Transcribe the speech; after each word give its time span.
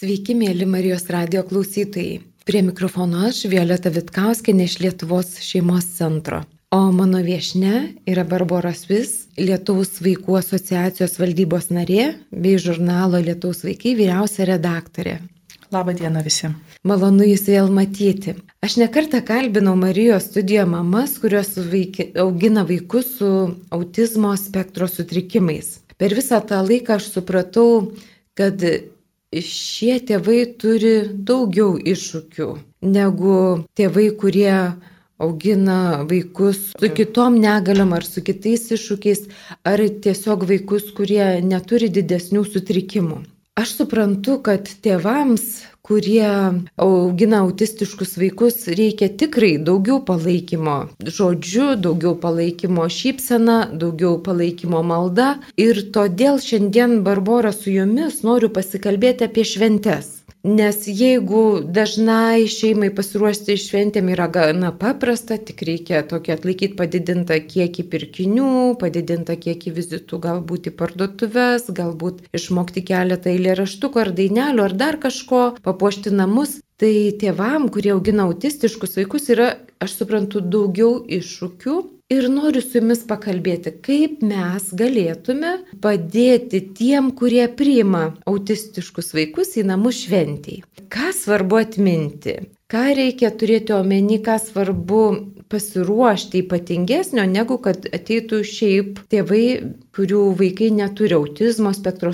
Sveiki, 0.00 0.32
mėly 0.32 0.64
Marijos 0.64 1.02
radio 1.12 1.42
klausytojai. 1.44 2.22
Prie 2.48 2.60
mikrofono 2.64 3.26
aš, 3.26 3.42
Violeta 3.52 3.90
Vitkauskinė 3.92 4.64
iš 4.64 4.78
Lietuvos 4.80 5.34
šeimos 5.44 5.84
centro. 5.98 6.38
O 6.72 6.78
mano 6.96 7.18
viešne 7.20 7.98
yra 8.08 8.22
Barbara 8.24 8.70
Svis, 8.72 9.26
Lietuvos 9.36 9.98
vaikų 10.00 10.38
asociacijos 10.38 11.18
valdybos 11.20 11.68
narė 11.76 12.06
bei 12.32 12.56
žurnalo 12.56 13.20
Lietuvos 13.20 13.60
vaikai 13.66 13.92
vyriausia 13.98 14.46
redaktorė. 14.48 15.18
Labą 15.76 15.92
dieną 15.98 16.22
visiems. 16.24 16.78
Malonu 16.80 17.26
Jūs 17.28 17.44
vėl 17.50 17.68
matyti. 17.68 18.38
Aš 18.64 18.78
nekartą 18.80 19.20
kalbinau 19.28 19.74
Marijos 19.82 20.30
studijo 20.30 20.64
mamas, 20.70 21.18
kurios 21.20 21.50
vaiki, 21.74 22.14
augina 22.24 22.64
vaikus 22.64 23.18
su 23.18 23.34
autizmo 23.68 24.32
spektro 24.40 24.88
sutrikimais. 24.88 25.74
Per 26.00 26.16
visą 26.16 26.40
tą 26.40 26.62
laiką 26.64 26.96
aš 26.96 27.10
supratau, 27.18 27.68
kad 28.32 28.64
šie 29.38 30.00
tėvai 30.02 30.40
turi 30.58 30.94
daugiau 31.14 31.76
iššūkių 31.78 32.48
negu 32.82 33.34
tėvai, 33.78 34.08
kurie 34.18 34.54
augina 35.20 36.02
vaikus 36.10 36.72
su 36.74 36.90
kitom 36.96 37.36
negaliom 37.38 37.92
ar 37.92 38.06
su 38.06 38.24
kitais 38.26 38.70
iššūkiais, 38.74 39.26
ar 39.68 39.82
tiesiog 40.06 40.46
vaikus, 40.48 40.88
kurie 40.96 41.38
neturi 41.44 41.90
didesnių 41.92 42.42
sutrikimų. 42.48 43.20
Aš 43.60 43.74
suprantu, 43.82 44.38
kad 44.40 44.70
tėvams, 44.82 45.44
kurie 45.90 46.30
augina 46.78 47.42
autistiškus 47.44 48.14
vaikus, 48.22 48.62
reikia 48.78 49.10
tikrai 49.22 49.56
daugiau 49.66 49.98
palaikymo 50.06 50.76
žodžiu, 51.18 51.74
daugiau 51.86 52.14
palaikymo 52.24 52.86
šypsena, 52.98 53.58
daugiau 53.82 54.20
palaikymo 54.28 54.84
malda. 54.92 55.32
Ir 55.66 55.82
todėl 55.96 56.38
šiandien 56.46 57.00
Barbora 57.06 57.52
su 57.56 57.74
jumis 57.74 58.22
noriu 58.26 58.54
pasikalbėti 58.54 59.26
apie 59.26 59.46
šventes. 59.54 60.20
Nes 60.40 60.86
jeigu 60.88 61.60
dažnai 61.68 62.46
šeimai 62.48 62.88
pasiruošti 62.96 63.58
šventėm 63.60 64.06
yra 64.14 64.24
gana 64.32 64.70
paprasta, 64.72 65.36
tik 65.36 65.60
reikia 65.68 65.98
tokį 66.08 66.32
atlaikyti 66.32 66.78
padidintą 66.78 67.36
kiekį 67.44 67.84
pirkinių, 67.92 68.52
padidintą 68.80 69.36
kiekį 69.36 69.72
vizitų 69.76 70.20
galbūt 70.24 70.70
į 70.70 70.72
parduotuves, 70.78 71.68
galbūt 71.76 72.22
išmokti 72.32 72.84
keletą 72.88 73.34
eilėraštukų 73.34 74.00
ar 74.00 74.12
dainelių 74.16 74.64
ar 74.64 74.76
dar 74.80 74.96
kažko, 75.02 75.42
papuošti 75.80 76.12
namus. 76.12 76.60
Tai 76.80 76.92
tėvam, 77.20 77.68
kurie 77.72 77.92
augina 77.92 78.24
autistiškus 78.28 78.96
vaikus, 78.96 79.28
yra, 79.32 79.50
aš 79.84 79.98
suprantu, 80.00 80.40
daugiau 80.40 81.00
iššūkių 81.04 81.80
Ir 82.10 82.24
noriu 82.26 82.58
su 82.58 82.80
jumis 82.80 83.04
pakalbėti, 83.06 83.70
kaip 83.86 84.22
mes 84.26 84.64
galėtume 84.74 85.52
padėti 85.78 86.58
tiem, 86.74 87.12
kurie 87.14 87.44
priima 87.54 88.00
autistiškus 88.26 89.12
vaikus 89.14 89.54
į 89.60 89.68
namų 89.68 89.92
šventijai. 89.94 90.64
Ką 90.90 91.12
svarbu 91.14 91.60
atminti, 91.60 92.34
ką 92.66 92.82
reikia 92.98 93.30
turėti 93.30 93.76
omeny, 93.76 94.18
ką 94.26 94.40
svarbu 94.42 95.04
pasiruošti 95.54 96.42
ypatingesnio, 96.42 97.28
negu 97.30 97.60
kad 97.62 97.86
ateitų 97.86 98.42
šiaip 98.56 98.98
tėvai, 99.14 99.44
kurių 99.94 100.24
vaikai 100.42 100.74
neturi 100.82 101.14
autizmo 101.14 101.70
spektro 101.78 102.10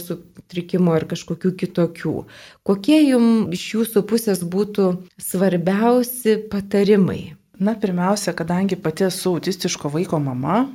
sutrikimo 0.47 0.95
ar 0.95 1.05
kažkokių 1.11 1.51
kitokių. 1.59 2.15
Kokie 2.63 3.01
jums 3.11 3.51
iš 3.53 3.75
jūsų 3.75 4.03
pusės 4.07 4.43
būtų 4.43 5.03
svarbiausi 5.19 6.39
patarimai? 6.51 7.35
Na, 7.59 7.75
pirmiausia, 7.75 8.33
kadangi 8.37 8.77
pati 8.77 9.07
esu 9.09 9.35
autistiško 9.35 9.89
vaiko 9.91 10.21
mama, 10.21 10.69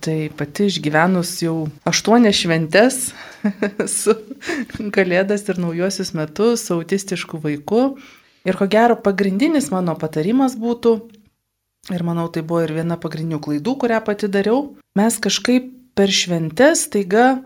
tai 0.00 0.30
pati 0.30 0.68
išgyvenus 0.70 1.42
jau 1.42 1.68
aštuonias 1.84 2.38
šventes 2.38 3.12
su 3.98 4.14
Kalėdas 4.94 5.44
ir 5.48 5.58
naujuosius 5.60 6.14
metus 6.14 6.64
su 6.64 6.78
autistišku 6.78 7.40
vaiku. 7.42 7.98
Ir 8.46 8.56
ko 8.56 8.66
gero 8.70 8.96
pagrindinis 8.96 9.68
mano 9.74 9.92
patarimas 10.00 10.54
būtų, 10.56 10.94
ir 11.92 12.02
manau 12.06 12.30
tai 12.32 12.40
buvo 12.40 12.62
ir 12.64 12.72
viena 12.72 12.96
pagrindinių 12.96 13.42
klaidų, 13.42 13.76
kurią 13.82 14.00
pati 14.06 14.30
dariau, 14.32 14.70
mes 14.96 15.18
kažkaip 15.20 15.68
per 15.98 16.08
šventes 16.08 16.86
taiga 16.88 17.42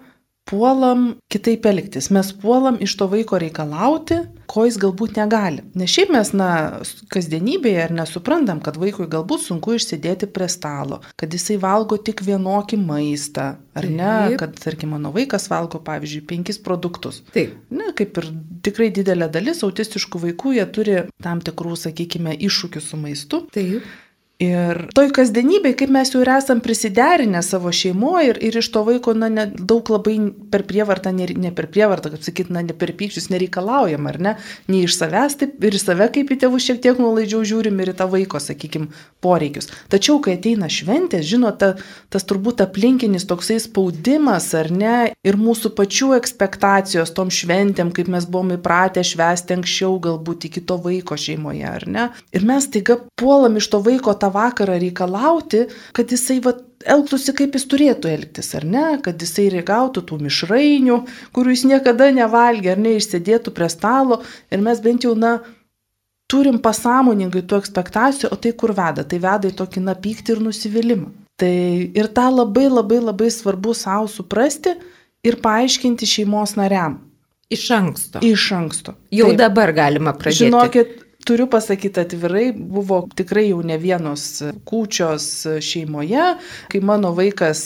puolam 0.49 1.15
kitaip 1.33 1.67
elgtis. 1.67 2.11
Mes 2.15 2.31
puolam 2.41 2.77
iš 2.85 2.97
to 3.01 3.09
vaiko 3.11 3.39
reikalauti, 3.41 4.21
ko 4.51 4.67
jis 4.69 4.77
galbūt 4.81 5.17
negali. 5.19 5.65
Nes 5.79 5.93
šiaip 5.93 6.13
mes, 6.15 6.31
na, 6.37 6.49
kasdienybėje 7.13 7.81
ar 7.87 7.95
nesuprantam, 7.97 8.61
kad 8.65 8.79
vaikui 8.81 9.09
galbūt 9.11 9.47
sunku 9.47 9.75
išsėdėti 9.79 10.29
prie 10.35 10.49
stalo, 10.53 11.01
kad 11.21 11.33
jisai 11.35 11.57
valgo 11.63 11.99
tik 11.99 12.23
vienokį 12.27 12.79
maistą, 12.83 13.49
ar 13.75 13.89
Taip. 13.89 13.97
ne, 13.99 14.39
kad, 14.41 14.57
tarkim, 14.61 14.95
mano 14.95 15.15
vaikas 15.15 15.49
valgo, 15.53 15.81
pavyzdžiui, 15.85 16.25
penkis 16.29 16.61
produktus. 16.63 17.23
Taip. 17.35 17.57
Na, 17.75 17.91
kaip 17.97 18.21
ir 18.21 18.31
tikrai 18.69 18.91
didelė 18.95 19.31
dalis 19.33 19.65
autistiškų 19.67 20.27
vaikų, 20.29 20.57
jie 20.61 20.69
turi 20.77 20.99
tam 21.25 21.43
tikrų, 21.45 21.77
sakykime, 21.87 22.37
iššūkių 22.49 22.85
su 22.85 23.01
maistu. 23.01 23.47
Taip. 23.55 23.89
Ir 24.43 24.89
toj 24.91 25.13
kasdienybėje, 25.15 25.77
kaip 25.79 25.91
mes 25.95 26.11
jau 26.11 26.19
ir 26.25 26.29
esam 26.35 26.59
prisiderinę 26.59 27.39
savo 27.47 27.71
šeimoje 27.71 28.33
ir, 28.33 28.39
ir 28.49 28.57
iš 28.59 28.67
to 28.75 28.81
vaiko, 28.83 29.13
na, 29.15 29.29
ne, 29.31 29.45
daug 29.55 29.87
labai 29.95 30.17
per 30.51 30.65
prievartą, 30.67 31.13
ne, 31.15 31.29
ne 31.39 31.53
per 31.55 31.69
prievartą, 31.71 32.11
kaip 32.11 32.25
sakyt, 32.27 32.51
na, 32.51 32.65
ne 32.67 32.75
per 32.75 32.91
pykčius 32.99 33.29
nereikalaujam, 33.31 34.09
ar 34.11 34.19
ne, 34.19 34.33
nei 34.67 34.89
iš 34.89 34.97
savęs, 34.99 35.37
taip 35.39 35.63
ir 35.63 35.77
į 35.79 35.81
save 35.81 36.09
kaip 36.17 36.33
į 36.35 36.39
tėvus 36.43 36.67
šiek 36.67 36.81
tiek 36.83 36.99
nuolaidžiau 36.99 37.45
žiūrim 37.47 37.79
ir 37.79 37.93
į 37.93 37.95
tą 38.01 38.09
vaiko, 38.11 38.41
sakykime, 38.43 38.91
poreikius. 39.23 39.71
Tačiau, 39.95 40.19
kai 40.25 40.35
ateina 40.41 40.67
šventės, 40.67 41.23
žinot, 41.31 41.63
ta, 41.63 41.71
tas 42.11 42.27
turbūt 42.27 42.65
aplinkinis 42.67 43.29
toksai 43.31 43.61
spaudimas, 43.63 44.51
ar 44.59 44.73
ne, 44.75 44.97
ir 45.23 45.39
mūsų 45.39 45.77
pačių 45.79 46.11
ekspektacijos 46.19 47.15
tom 47.15 47.31
šventėm, 47.31 47.95
kaip 47.95 48.11
mes 48.11 48.27
buvome 48.27 48.59
įpratę 48.59 49.07
švęsti 49.07 49.61
anksčiau, 49.61 49.95
galbūt 50.03 50.51
iki 50.51 50.67
to 50.67 50.81
vaiko 50.83 51.15
šeimoje, 51.15 51.65
ar 51.71 51.87
ne. 51.87 52.11
Ir 52.35 52.51
mes 52.51 52.67
taiga 52.75 52.99
puolam 53.15 53.63
iš 53.63 53.71
to 53.71 53.79
vaiko 53.85 54.19
tą 54.19 54.24
vakarą 54.33 54.79
reikalauti, 54.81 55.65
kad 55.97 56.13
jisai 56.13 56.39
va, 56.45 56.55
elgtųsi 56.85 57.35
kaip 57.37 57.57
jis 57.57 57.67
turėtų 57.71 58.13
elgtis, 58.13 58.53
ar 58.59 58.65
ne, 58.69 58.87
kad 59.05 59.21
jisai 59.21 59.49
regautų 59.53 60.05
tų 60.09 60.21
mišrainių, 60.27 61.01
kurių 61.37 61.57
jis 61.57 61.67
niekada 61.73 62.11
nevalgė, 62.15 62.75
ar 62.75 62.83
ne, 62.85 62.97
išsėdėtų 63.01 63.55
prie 63.57 63.69
stalo 63.73 64.23
ir 64.53 64.65
mes 64.65 64.83
bent 64.85 65.07
jau, 65.07 65.15
na, 65.19 65.39
turim 66.31 66.59
pasąmoningai 66.63 67.45
tų 67.45 67.61
ekspektacijų, 67.63 68.33
o 68.33 68.41
tai 68.41 68.55
kur 68.57 68.75
veda? 68.77 69.05
Tai 69.05 69.21
veda 69.23 69.51
į 69.51 69.57
tokį, 69.59 69.85
na, 69.89 69.97
pyktį 70.07 70.37
ir 70.37 70.45
nusivylimą. 70.49 71.13
Tai 71.41 71.55
ir 71.99 72.11
tą 72.15 72.29
labai 72.31 72.69
labai 72.71 73.01
labai 73.03 73.31
svarbu 73.35 73.75
savo 73.75 74.07
suprasti 74.11 74.77
ir 75.27 75.41
paaiškinti 75.43 76.07
šeimos 76.07 76.55
nariam. 76.59 77.01
Iš 77.53 77.65
anksto. 77.77 78.23
Iš 78.25 78.45
anksto. 78.57 78.95
Jau 79.13 79.29
Taip. 79.33 79.41
dabar 79.43 79.73
galima 79.77 80.15
pradėti. 80.17 80.47
Žinokit, 80.47 81.04
Turiu 81.25 81.47
pasakyti 81.49 82.01
atvirai, 82.01 82.53
buvo 82.53 82.99
tikrai 83.17 83.47
jau 83.47 83.63
ne 83.65 83.79
vienos 83.81 84.43
kūčios 84.69 85.27
šeimoje, 85.65 86.27
kai 86.69 86.81
mano 86.85 87.15
vaikas 87.17 87.63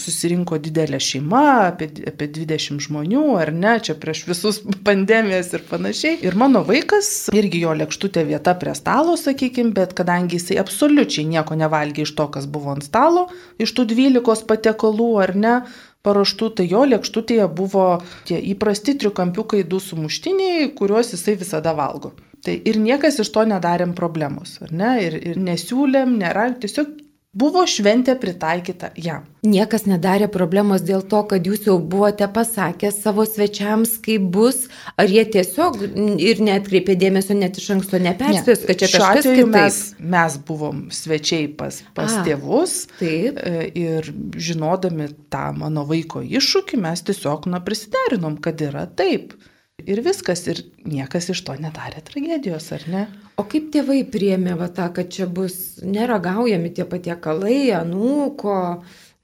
susirinko 0.00 0.56
didelę 0.64 0.96
šeimą, 0.96 1.42
apie, 1.66 1.90
apie 2.08 2.30
20 2.38 2.80
žmonių, 2.86 3.26
ar 3.42 3.52
ne, 3.52 3.76
čia 3.84 3.98
prieš 4.00 4.24
visus 4.30 4.62
pandemijas 4.88 5.52
ir 5.52 5.66
panašiai. 5.68 6.16
Ir 6.24 6.40
mano 6.40 6.64
vaikas, 6.64 7.12
irgi 7.36 7.60
jo 7.66 7.76
lėkštutė 7.84 8.24
vieta 8.32 8.56
prie 8.56 8.72
stalo, 8.78 9.18
sakykime, 9.20 9.74
bet 9.76 9.92
kadangi 9.98 10.40
jisai 10.40 10.56
absoliučiai 10.64 11.28
nieko 11.36 11.60
nevalgė 11.60 12.08
iš 12.08 12.16
to, 12.16 12.30
kas 12.32 12.48
buvo 12.48 12.72
ant 12.72 12.88
stalo, 12.88 13.28
iš 13.60 13.76
tų 13.76 13.90
12 13.92 14.48
patiekalų, 14.48 15.10
ar 15.20 15.36
ne, 15.36 15.56
paruoštų, 16.04 16.54
tai 16.56 16.68
jo 16.68 16.84
lėkštutėje 16.88 17.48
buvo 17.60 17.88
tie 18.28 18.40
įprasti 18.52 18.96
trikampiukai 19.00 19.64
du 19.68 19.80
sumuštiniai, 19.80 20.70
kuriuos 20.78 21.12
jisai 21.16 21.36
visada 21.40 21.76
valgo. 21.76 22.12
Tai 22.44 22.58
ir 22.68 22.76
niekas 22.80 23.22
iš 23.24 23.30
to 23.32 23.46
nedarėm 23.48 23.94
problemos, 23.96 24.58
ar 24.64 24.72
ne? 24.72 24.92
Ir, 25.06 25.16
ir 25.32 25.40
nesiūlėm, 25.40 26.18
nėra, 26.20 26.50
tiesiog 26.60 26.90
buvo 27.34 27.64
šventė 27.68 28.14
pritaikyta 28.20 28.92
jam. 29.00 29.24
Niekas 29.44 29.84
nedarė 29.90 30.28
problemos 30.32 30.84
dėl 30.86 31.02
to, 31.10 31.20
kad 31.30 31.46
jūs 31.46 31.66
jau 31.66 31.76
buvote 31.78 32.26
pasakę 32.32 32.90
savo 32.94 33.26
svečiams, 33.28 33.96
kaip 34.04 34.28
bus, 34.34 34.64
ar 35.00 35.10
jie 35.10 35.24
tiesiog 35.34 35.80
ir 36.22 36.42
netkreipė 36.46 36.96
dėmesio, 37.00 37.36
net 37.38 37.58
iš 37.60 37.72
anksto 37.76 38.00
neperspės, 38.02 38.62
ne. 38.62 38.68
kad 38.70 38.82
čia 38.82 38.90
kažkas 38.92 39.26
kitaip. 39.26 39.50
Mes, 39.54 39.80
mes 40.14 40.38
buvom 40.48 40.84
svečiai 40.94 41.48
pas, 41.58 41.80
pas 41.96 42.20
A, 42.20 42.22
tėvus 42.26 42.76
taip. 43.00 43.40
E, 43.40 43.66
ir 43.74 44.12
žinodami 44.38 45.10
tą 45.32 45.48
mano 45.58 45.84
vaiko 45.88 46.22
iššūkį, 46.24 46.80
mes 46.86 47.04
tiesiog 47.10 47.50
na, 47.50 47.60
prisiderinom, 47.64 48.38
kad 48.44 48.62
yra 48.64 48.86
taip. 48.86 49.34
Ir 49.82 50.00
viskas, 50.06 50.44
ir 50.46 50.60
niekas 50.86 51.32
iš 51.34 51.40
to 51.44 51.56
nedarė 51.58 51.98
tragedijos, 52.06 52.70
ar 52.76 52.84
ne? 52.88 53.00
O 53.36 53.44
kaip 53.50 53.72
tėvai 53.74 54.04
priemė 54.06 54.54
va 54.60 54.68
tą, 54.72 54.86
kad 54.94 55.10
čia 55.12 55.26
bus 55.26 55.80
neragaujami 55.82 56.70
tie 56.76 56.86
patiekalai, 56.88 57.72
anūko, 57.74 58.54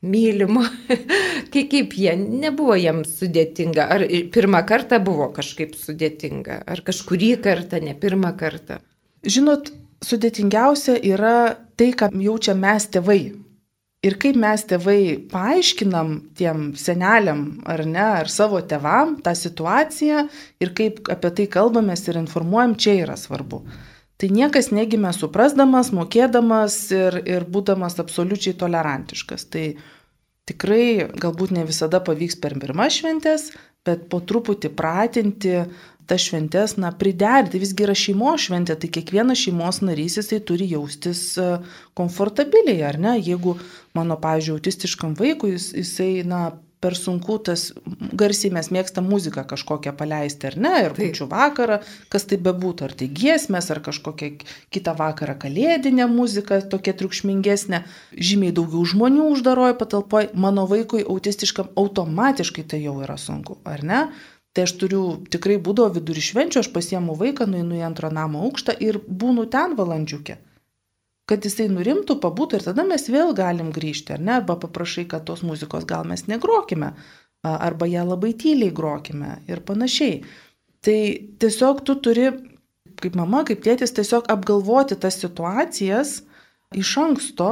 mylimo, 0.02 0.64
kaip, 1.54 1.68
kaip 1.72 1.94
jie, 1.94 2.16
nebuvo 2.18 2.74
jiems 2.76 3.14
sudėtinga, 3.20 3.86
ar 3.94 4.04
pirmą 4.34 4.64
kartą 4.68 4.98
buvo 5.06 5.30
kažkaip 5.36 5.78
sudėtinga, 5.78 6.64
ar 6.66 6.82
kažkurį 6.82 7.30
kartą, 7.46 7.80
ne 7.86 7.94
pirmą 7.94 8.34
kartą. 8.40 8.82
Žinot, 9.22 9.70
sudėtingiausia 10.04 10.98
yra 10.98 11.36
tai, 11.78 11.92
ką 11.94 12.10
jaučia 12.26 12.58
mes 12.58 12.90
tėvai. 12.90 13.22
Ir 14.00 14.14
kaip 14.16 14.36
mes 14.40 14.62
tėvai 14.64 15.00
paaiškinam 15.28 16.12
tiem 16.38 16.70
seneliam 16.80 17.42
ar 17.68 17.82
ne, 17.84 18.06
ar 18.22 18.30
savo 18.32 18.62
tėvam 18.64 19.18
tą 19.20 19.34
situaciją 19.36 20.22
ir 20.64 20.72
kaip 20.78 21.02
apie 21.12 21.30
tai 21.36 21.46
kalbamės 21.52 22.06
ir 22.08 22.16
informuojam, 22.22 22.78
čia 22.80 22.94
yra 23.02 23.18
svarbu. 23.20 23.60
Tai 24.20 24.30
niekas 24.32 24.70
negimė 24.72 25.12
suprasdamas, 25.16 25.92
mokėdamas 25.96 26.78
ir, 26.96 27.18
ir 27.28 27.44
būdamas 27.44 27.98
absoliučiai 28.00 28.56
tolerantiškas. 28.62 29.44
Tai 29.52 29.66
tikrai 30.48 31.10
galbūt 31.20 31.52
ne 31.56 31.66
visada 31.68 32.00
pavyks 32.04 32.40
per 32.40 32.56
pirmas 32.60 32.96
šventės, 32.96 33.50
bet 33.84 34.08
po 34.08 34.22
truputį 34.24 34.72
pratinti 34.80 35.58
tas 36.10 36.24
šventės, 36.26 36.74
na, 36.82 36.90
priderinti, 36.96 37.60
visgi 37.62 37.86
yra 37.86 37.94
šeimos 37.96 38.48
šventė, 38.48 38.76
tai 38.82 38.90
kiekvienas 38.96 39.44
šeimos 39.44 39.82
narys 39.86 40.18
jisai 40.18 40.40
turi 40.46 40.66
jaustis 40.72 41.22
e, 41.38 41.50
komfortabiliai, 41.98 42.80
ar 42.88 42.98
ne? 42.98 43.14
Jeigu 43.20 43.54
mano, 43.96 44.18
pavyzdžiui, 44.20 44.58
autistiškam 44.58 45.14
vaikui 45.20 45.54
jis, 45.54 45.70
jisai, 45.78 46.10
na, 46.26 46.48
per 46.80 46.96
sunku 46.96 47.36
tas, 47.44 47.66
garsiai 48.16 48.52
mes 48.56 48.70
mėgstam 48.72 49.04
muziką 49.08 49.44
kažkokią 49.48 49.92
paleisti, 49.98 50.48
ar 50.48 50.56
ne, 50.64 50.72
ir 50.86 50.96
kučių 50.96 51.26
vakarą, 51.28 51.78
kas 52.12 52.24
tai 52.30 52.40
bebūtų, 52.40 52.86
ar 52.88 52.94
tai 52.96 53.10
giesmės, 53.20 53.68
ar 53.74 53.82
kažkokia 53.84 54.32
kitą 54.72 54.96
vakarą 54.96 55.36
kalėdinė 55.42 56.08
muzika, 56.08 56.62
tokia 56.72 56.96
triukšmingesnė, 56.96 57.82
žymiai 58.16 58.56
daugiau 58.56 58.86
žmonių 58.94 59.28
uždaroja 59.36 59.76
patalpoje, 59.80 60.32
mano 60.32 60.64
vaikui 60.70 61.04
autistiškam 61.04 61.74
automatiškai 61.80 62.64
tai 62.72 62.80
jau 62.86 62.96
yra 63.04 63.20
sunku, 63.20 63.60
ar 63.68 63.84
ne? 63.84 64.02
Tai 64.54 64.66
aš 64.66 64.72
turiu, 64.82 65.02
tikrai 65.30 65.60
būdavo 65.62 65.94
vidurį 65.94 66.22
švenčio, 66.26 66.64
aš 66.64 66.72
pasiemu 66.74 67.14
vaiką, 67.18 67.46
nueinu 67.46 67.78
į 67.78 67.84
antrą 67.86 68.10
namo 68.10 68.42
aukštą 68.48 68.74
ir 68.82 68.98
būnu 69.06 69.46
ten 69.52 69.76
valandžiukė 69.78 70.40
kad 71.30 71.46
jisai 71.46 71.68
nurimtų, 71.70 72.16
pabūtų 72.18 72.58
ir 72.58 72.64
tada 72.66 72.84
mes 72.86 73.06
vėl 73.06 73.32
galim 73.38 73.70
grįžti, 73.74 74.16
ar 74.16 74.22
ne? 74.22 74.32
Arba 74.40 74.56
paprašai, 74.58 75.06
kad 75.10 75.28
tos 75.28 75.44
muzikos 75.46 75.86
gal 75.86 76.02
mes 76.08 76.24
negrokime, 76.26 76.94
arba 77.46 77.86
ją 77.86 78.02
labai 78.08 78.32
tyliai 78.38 78.74
grokime 78.74 79.36
ir 79.50 79.62
panašiai. 79.66 80.24
Tai 80.84 80.98
tiesiog 81.42 81.84
tu 81.86 81.96
turi, 82.02 82.32
kaip 83.00 83.18
mama, 83.18 83.44
kaip 83.46 83.62
tėtis, 83.62 83.94
tiesiog 83.94 84.26
apgalvoti 84.32 84.98
tas 84.98 85.20
situacijas 85.22 86.16
iš 86.74 86.96
anksto, 87.04 87.50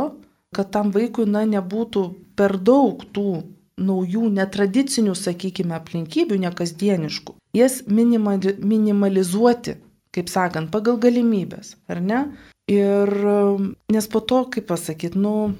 kad 0.56 0.72
tam 0.74 0.90
vaikui, 0.94 1.28
na, 1.28 1.44
nebūtų 1.46 2.04
per 2.38 2.56
daug 2.58 3.04
tų 3.14 3.44
naujų, 3.78 4.28
netradicinių, 4.34 5.14
sakykime, 5.16 5.74
aplinkybių, 5.78 6.38
nekasdieniškų. 6.44 7.36
Jas 7.56 7.80
minimalizuoti, 7.88 9.78
kaip 10.14 10.30
sakant, 10.32 10.70
pagal 10.74 10.98
galimybės, 11.02 11.76
ar 11.90 12.02
ne? 12.04 12.20
Ir 12.68 13.08
nes 13.94 14.08
po 14.12 14.20
to, 14.20 14.42
kaip 14.52 14.68
pasakyti, 14.68 15.16
nu, 15.16 15.54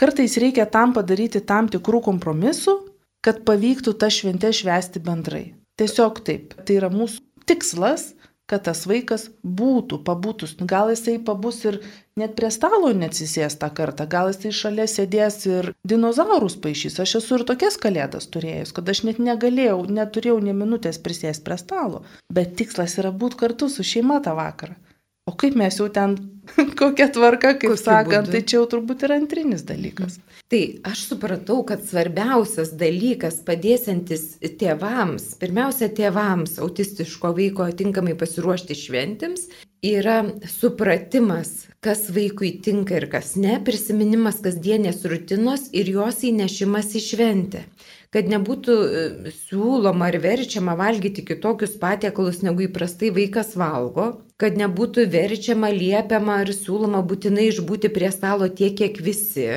kartais 0.00 0.38
reikia 0.40 0.64
tam 0.70 0.94
padaryti 0.96 1.42
tam 1.44 1.68
tikrų 1.68 2.00
kompromisų, 2.08 2.78
kad 3.24 3.44
pavyktų 3.48 3.96
tą 4.00 4.10
šventę 4.12 4.52
švęsti 4.52 5.02
bendrai. 5.04 5.44
Tiesiog 5.80 6.20
taip. 6.24 6.54
Tai 6.64 6.76
yra 6.78 6.90
mūsų 6.92 7.22
tikslas, 7.48 8.12
kad 8.50 8.64
tas 8.66 8.84
vaikas 8.88 9.28
būtų, 9.42 10.02
pabūtus. 10.04 10.54
Gal 10.60 10.90
jisai 10.92 11.16
pabus 11.24 11.62
ir 11.64 11.78
net 12.20 12.34
prie 12.36 12.50
stalo 12.52 12.90
neatsisės 12.92 13.56
tą 13.60 13.70
kartą, 13.78 14.06
gal 14.10 14.28
jisai 14.32 14.52
šalia 14.52 14.86
sėdės 14.90 15.38
ir 15.48 15.70
dinozaurus 15.88 16.58
paaišys. 16.60 17.00
Aš 17.04 17.16
esu 17.22 17.38
ir 17.38 17.46
tokias 17.48 17.78
kalėdas 17.80 18.28
turėjęs, 18.34 18.74
kad 18.76 18.88
aš 18.92 19.04
net 19.08 19.20
negalėjau, 19.22 19.80
neturėjau 19.88 20.38
ne 20.44 20.56
minutės 20.56 21.00
prisės 21.00 21.40
prie 21.44 21.58
stalo. 21.60 22.04
Bet 22.32 22.56
tikslas 22.60 22.98
yra 23.00 23.14
būti 23.14 23.40
kartu 23.40 23.70
su 23.72 23.86
šeima 23.86 24.20
tą 24.24 24.36
vakarą. 24.36 24.76
O 25.24 25.32
kaip 25.40 25.56
mes 25.56 25.80
jau 25.80 25.88
ten, 25.88 26.18
kokia 26.80 27.08
tvarka, 27.12 27.54
kaip 27.58 27.74
Kokiu 27.74 27.80
sakant, 27.80 28.28
būdu? 28.28 28.34
tai 28.34 28.42
čia 28.44 28.58
jau 28.58 28.68
turbūt 28.74 29.04
yra 29.06 29.18
antrinis 29.20 29.64
dalykas. 29.66 30.18
Tai 30.52 30.62
aš 30.90 31.04
supratau, 31.10 31.62
kad 31.66 31.84
svarbiausias 31.86 32.74
dalykas 32.78 33.40
padėsiantis 33.46 34.26
tėvams, 34.60 35.34
pirmiausia 35.40 35.90
tėvams 35.96 36.58
autistiško 36.62 37.32
vaiko 37.38 37.68
tinkamai 37.76 38.16
pasiruošti 38.20 38.76
šventėms, 38.78 39.48
yra 39.84 40.22
supratimas, 40.48 41.66
kas 41.84 42.06
vaikui 42.12 42.54
tinka 42.64 42.96
ir 43.00 43.08
kas 43.12 43.34
ne, 43.36 43.58
prisiminimas 43.64 44.40
kasdienės 44.44 45.04
rutinos 45.10 45.68
ir 45.76 45.90
jos 45.92 46.22
įnešimas 46.30 46.94
į 46.96 47.04
šventę 47.08 47.66
kad 48.14 48.28
nebūtų 48.30 48.74
e, 48.78 49.32
siūloma 49.34 50.12
ar 50.12 50.20
verčiama 50.22 50.76
valgyti 50.78 51.24
kitokius 51.26 51.74
patiekalus, 51.82 52.44
negu 52.46 52.68
įprastai 52.68 53.10
vaikas 53.14 53.56
valgo, 53.58 54.12
kad 54.44 54.58
nebūtų 54.60 55.08
verčiama, 55.12 55.72
liepiama 55.72 56.42
ar 56.44 56.52
siūloma 56.52 57.00
būtinai 57.08 57.48
išbūti 57.48 57.88
prie 57.94 58.12
stalo 58.12 58.50
tiek, 58.52 58.76
kiek 58.76 59.00
visi. 59.00 59.48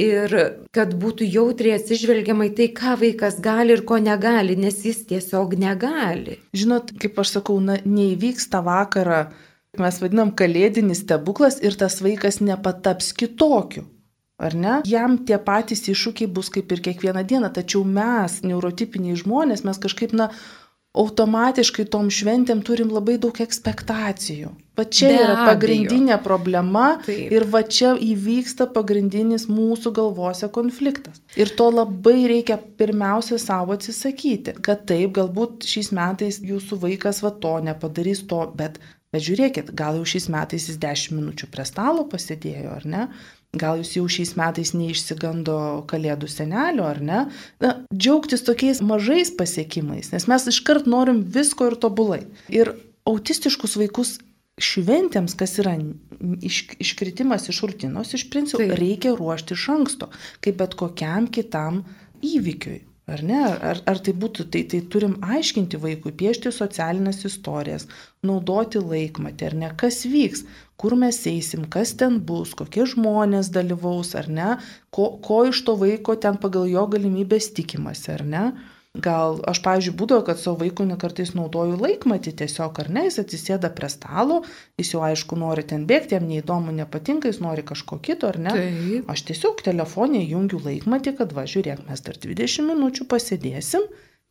Ir 0.00 0.32
kad 0.76 0.92
būtų 1.00 1.24
jautriai 1.24 1.78
atsižvelgiama 1.78 2.50
į 2.50 2.52
tai, 2.58 2.66
ką 2.76 2.98
vaikas 3.00 3.38
gali 3.44 3.72
ir 3.72 3.82
ko 3.88 3.96
negali, 4.00 4.56
nes 4.60 4.82
jis 4.84 5.06
tiesiog 5.08 5.56
negali. 5.56 6.36
Žinot, 6.56 6.92
kaip 7.00 7.16
aš 7.22 7.38
sakau, 7.38 7.56
na, 7.64 7.78
neįvyksta 7.80 8.60
vakarą, 8.64 9.22
mes 9.80 10.00
vadinam 10.02 10.34
kalėdinis 10.36 11.00
stebuklas 11.04 11.62
ir 11.64 11.76
tas 11.80 12.02
vaikas 12.04 12.42
nepataps 12.44 13.14
kitokiu. 13.16 13.86
Ar 14.36 14.52
ne? 14.52 14.74
Jam 14.84 15.16
tie 15.24 15.38
patys 15.40 15.86
iššūkiai 15.88 16.28
bus 16.28 16.52
kaip 16.52 16.72
ir 16.76 16.84
kiekvieną 16.84 17.22
dieną, 17.24 17.48
tačiau 17.56 17.80
mes, 17.88 18.42
neurotipiniai 18.44 19.16
žmonės, 19.16 19.64
mes 19.64 19.80
kažkaip, 19.80 20.12
na, 20.12 20.28
automatiškai 20.96 21.86
tom 21.92 22.08
šventėm 22.12 22.62
turim 22.66 22.92
labai 22.94 23.18
daug 23.22 23.36
ekspektacijų. 23.44 24.52
Va 24.76 24.84
čia 24.84 25.08
Be 25.08 25.20
yra 25.22 25.36
pagrindinė 25.46 26.12
abejo. 26.16 26.24
problema 26.24 26.86
taip. 27.06 27.30
ir 27.32 27.46
va 27.52 27.62
čia 27.64 27.94
įvyksta 27.96 28.66
pagrindinis 28.74 29.46
mūsų 29.48 29.92
galvose 29.96 30.50
konfliktas. 30.52 31.22
Ir 31.40 31.52
to 31.56 31.70
labai 31.72 32.26
reikia 32.28 32.58
pirmiausia 32.80 33.38
savo 33.40 33.76
atsisakyti, 33.76 34.58
kad 34.60 34.84
taip, 34.90 35.14
galbūt 35.16 35.64
šiais 35.64 35.92
metais 35.96 36.42
jūsų 36.44 36.80
vaikas 36.84 37.22
va 37.24 37.32
to 37.40 37.56
nepadarys 37.70 38.26
to, 38.28 38.44
bet 38.56 38.76
Bet 39.14 39.22
žiūrėkit, 39.22 39.70
gal 39.78 39.96
jau 39.96 40.06
šiais 40.10 40.26
metais 40.34 40.64
jis 40.68 40.76
10 40.82 41.14
minučių 41.16 41.46
prie 41.48 41.64
stalo 41.64 42.02
pasėdėjo, 42.10 42.72
ar 42.74 42.86
ne? 42.90 43.02
Gal 43.60 43.80
jūs 43.80 43.94
jau 43.96 44.06
šiais 44.10 44.34
metais 44.38 44.72
neišsigando 44.76 45.56
kalėdų 45.90 46.28
senelio, 46.30 46.86
ar 46.88 47.00
ne? 47.00 47.20
Na, 47.62 47.72
džiaugtis 47.94 48.44
tokiais 48.46 48.82
mažais 48.84 49.32
pasiekimais, 49.36 50.12
nes 50.14 50.28
mes 50.30 50.48
iškart 50.52 50.88
norim 50.90 51.22
visko 51.22 51.70
ir 51.70 51.78
tobulai. 51.80 52.24
Ir 52.52 52.74
autistiškus 53.06 53.76
vaikus 53.80 54.16
šventėms, 54.62 55.36
kas 55.36 55.58
yra 55.60 55.76
iš, 56.40 56.62
iškritimas 56.80 57.48
iš 57.52 57.62
rutinos, 57.68 58.14
iš 58.16 58.26
principo 58.32 58.62
Taip. 58.62 58.76
reikia 58.80 59.14
ruošti 59.16 59.56
iš 59.56 59.68
anksto, 59.74 60.10
kaip 60.44 60.60
bet 60.62 60.76
kokiam 60.80 61.28
kitam 61.28 61.84
įvykiui. 62.24 62.82
Ar 63.06 63.20
ne? 63.22 63.38
Ar, 63.38 63.78
ar 63.86 64.00
tai 64.02 64.16
būtų, 64.18 64.48
tai, 64.50 64.64
tai 64.66 64.80
turim 64.90 65.12
aiškinti 65.22 65.78
vaikui, 65.78 66.10
piešti 66.18 66.50
socialinės 66.50 67.20
istorijas, 67.28 67.84
naudoti 68.26 68.82
laikmatį, 68.82 69.46
ar 69.46 69.54
ne, 69.60 69.68
kas 69.78 70.00
vyks, 70.10 70.42
kur 70.80 70.96
mes 70.98 71.18
eisim, 71.28 71.64
kas 71.72 71.94
ten 72.00 72.20
bus, 72.28 72.54
kokie 72.58 72.86
žmonės 72.88 73.50
dalyvaus, 73.54 74.14
ar 74.18 74.28
ne, 74.28 74.54
ko, 74.94 75.16
ko 75.24 75.44
iš 75.50 75.64
to 75.66 75.76
vaiko 75.80 76.16
ten 76.20 76.40
pagal 76.40 76.68
jo 76.70 76.86
galimybės 76.92 77.52
tikimasi, 77.56 78.10
ar 78.16 78.26
ne. 78.26 78.46
Gal 78.96 79.42
aš, 79.44 79.60
pavyzdžiui, 79.64 79.92
būdavo, 79.98 80.22
kad 80.24 80.40
savo 80.40 80.62
vaikui 80.62 80.86
nekartais 80.88 81.34
naudoju 81.36 81.76
laikmatį 81.82 82.32
tiesiog, 82.40 82.78
ar 82.80 82.88
ne, 82.92 83.02
jis 83.08 83.18
atsisėda 83.20 83.68
prie 83.76 83.90
stalo, 83.92 84.38
jis 84.80 84.94
jau 84.94 85.02
aišku 85.04 85.36
nori 85.36 85.66
ten 85.68 85.84
bėgti, 85.88 86.16
jam 86.16 86.24
neįdomu, 86.28 86.72
nepatinka, 86.72 87.28
jis 87.28 87.42
nori 87.44 87.64
kažko 87.66 87.98
kito, 88.00 88.30
ar 88.32 88.40
ne. 88.40 88.54
Taip. 88.56 89.10
Aš 89.12 89.26
tiesiog 89.28 89.60
telefonė 89.66 90.24
jungiu 90.24 90.62
laikmatį, 90.64 91.16
kad 91.20 91.36
va, 91.36 91.44
žiūrėk, 91.50 91.84
mes 91.90 92.04
dar 92.08 92.16
20 92.24 92.70
minučių 92.70 93.08
pasėdėsim. 93.10 93.84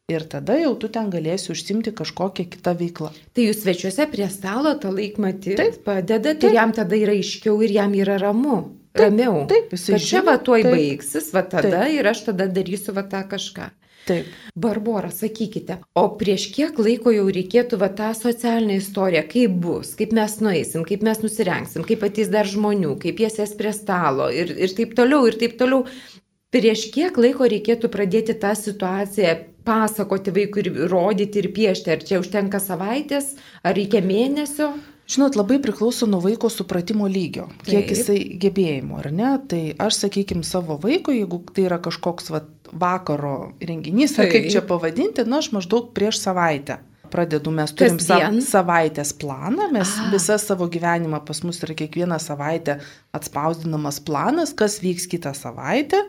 Ir 0.05 0.21
tada 0.29 0.53
jau 0.59 0.75
tu 0.77 0.85
ten 0.93 1.07
galėsi 1.09 1.49
užsimti 1.49 1.89
kažkokią 1.97 2.43
kitą 2.53 2.75
veiklą. 2.77 3.07
Tai 3.33 3.45
jūs 3.47 3.63
svečiuose 3.63 4.05
prie 4.11 4.27
stalo 4.29 4.75
tą 4.77 4.91
laikmatį 4.93 5.55
taip, 5.57 5.79
padedat 5.87 6.43
taip. 6.43 6.51
ir 6.51 6.57
jam 6.59 6.73
tada 6.77 6.99
yra 6.99 7.15
aiškiau 7.17 7.55
ir 7.65 7.71
jam 7.73 7.95
yra 7.97 8.19
ramu. 8.21 8.59
Taip, 8.93 9.01
ramiau. 9.01 9.39
Taip, 9.49 9.71
jisai. 9.73 9.95
Kad 9.95 10.03
čia 10.05 10.19
va 10.27 10.35
tuoj 10.37 10.61
taip, 10.61 10.75
baigsis, 10.75 11.31
va 11.33 11.41
tada 11.49 11.71
taip. 11.79 11.95
ir 11.97 12.09
aš 12.11 12.21
tada 12.27 12.45
darysiu 12.45 12.93
va 12.93 13.01
tą 13.09 13.23
kažką. 13.31 13.65
Taip. 14.05 14.27
Barbora, 14.53 15.09
sakykite, 15.09 15.79
o 15.97 16.03
prieš 16.19 16.51
kiek 16.53 16.77
laiko 16.77 17.09
jau 17.09 17.25
reikėtų 17.25 17.79
va 17.81 17.89
tą 17.97 18.11
socialinę 18.13 18.77
istoriją, 18.77 19.23
kaip 19.31 19.55
bus, 19.63 19.95
kaip 19.97 20.13
mes 20.13 20.37
nueisim, 20.45 20.83
kaip 20.85 21.01
mes 21.07 21.23
nusirengsim, 21.25 21.81
kaip 21.89 22.05
ateis 22.05 22.29
dar 22.29 22.45
žmonių, 22.45 22.93
kaip 23.01 23.25
jie 23.25 23.31
sės 23.33 23.57
prie 23.57 23.73
stalo 23.73 24.29
ir, 24.29 24.53
ir 24.53 24.77
taip 24.77 24.93
toliau, 25.01 25.25
ir 25.25 25.41
taip 25.41 25.57
toliau. 25.57 25.87
Prieš 26.55 26.85
kiek 26.95 27.17
laiko 27.19 27.49
reikėtų 27.51 27.89
pradėti 27.91 28.37
tą 28.39 28.53
situaciją 28.55 29.35
pasakoti 29.67 30.31
vaikui 30.31 30.61
ir 30.63 30.69
rodyti 30.87 31.41
ir 31.41 31.49
piešti, 31.51 31.91
ar 31.91 32.03
čia 32.05 32.21
užtenka 32.21 32.61
savaitės, 32.63 33.33
ar 33.65 33.75
reikia 33.75 33.99
mėnesio? 34.05 34.69
Žinot, 35.11 35.35
labai 35.37 35.59
priklauso 35.61 36.07
nuo 36.09 36.21
vaiko 36.23 36.49
supratimo 36.49 37.09
lygio, 37.11 37.49
kiek 37.65 37.83
Taip. 37.83 37.91
jisai 37.91 38.17
gebėjimo, 38.41 39.01
ar 39.03 39.11
ne? 39.13 39.35
Tai 39.51 39.61
aš, 39.85 39.99
sakykime, 40.05 40.47
savo 40.47 40.79
vaiko, 40.81 41.13
jeigu 41.13 41.43
tai 41.51 41.67
yra 41.67 41.77
kažkoks 41.83 42.31
va, 42.33 42.41
vakaro 42.71 43.35
renginys, 43.61 44.15
ar 44.17 44.31
kaip 44.31 44.47
čia 44.49 44.63
pavadinti, 44.65 45.27
na, 45.27 45.43
aš 45.43 45.51
maždaug 45.53 45.91
prieš 45.97 46.23
savaitę 46.23 46.79
pradedu, 47.15 47.51
mes 47.53 47.71
turim 47.75 47.99
sa 48.01 48.17
savaitės 48.43 49.13
planą, 49.19 49.69
mes 49.73 49.91
A. 50.01 50.09
visą 50.13 50.37
savo 50.41 50.67
gyvenimą 50.71 51.21
pas 51.25 51.41
mus 51.45 51.61
yra 51.63 51.75
kiekvieną 51.77 52.17
savaitę 52.21 52.79
atspausdinamas 53.15 54.01
planas, 54.05 54.53
kas 54.57 54.79
vyks 54.83 55.07
kitą 55.11 55.35
savaitę, 55.37 56.01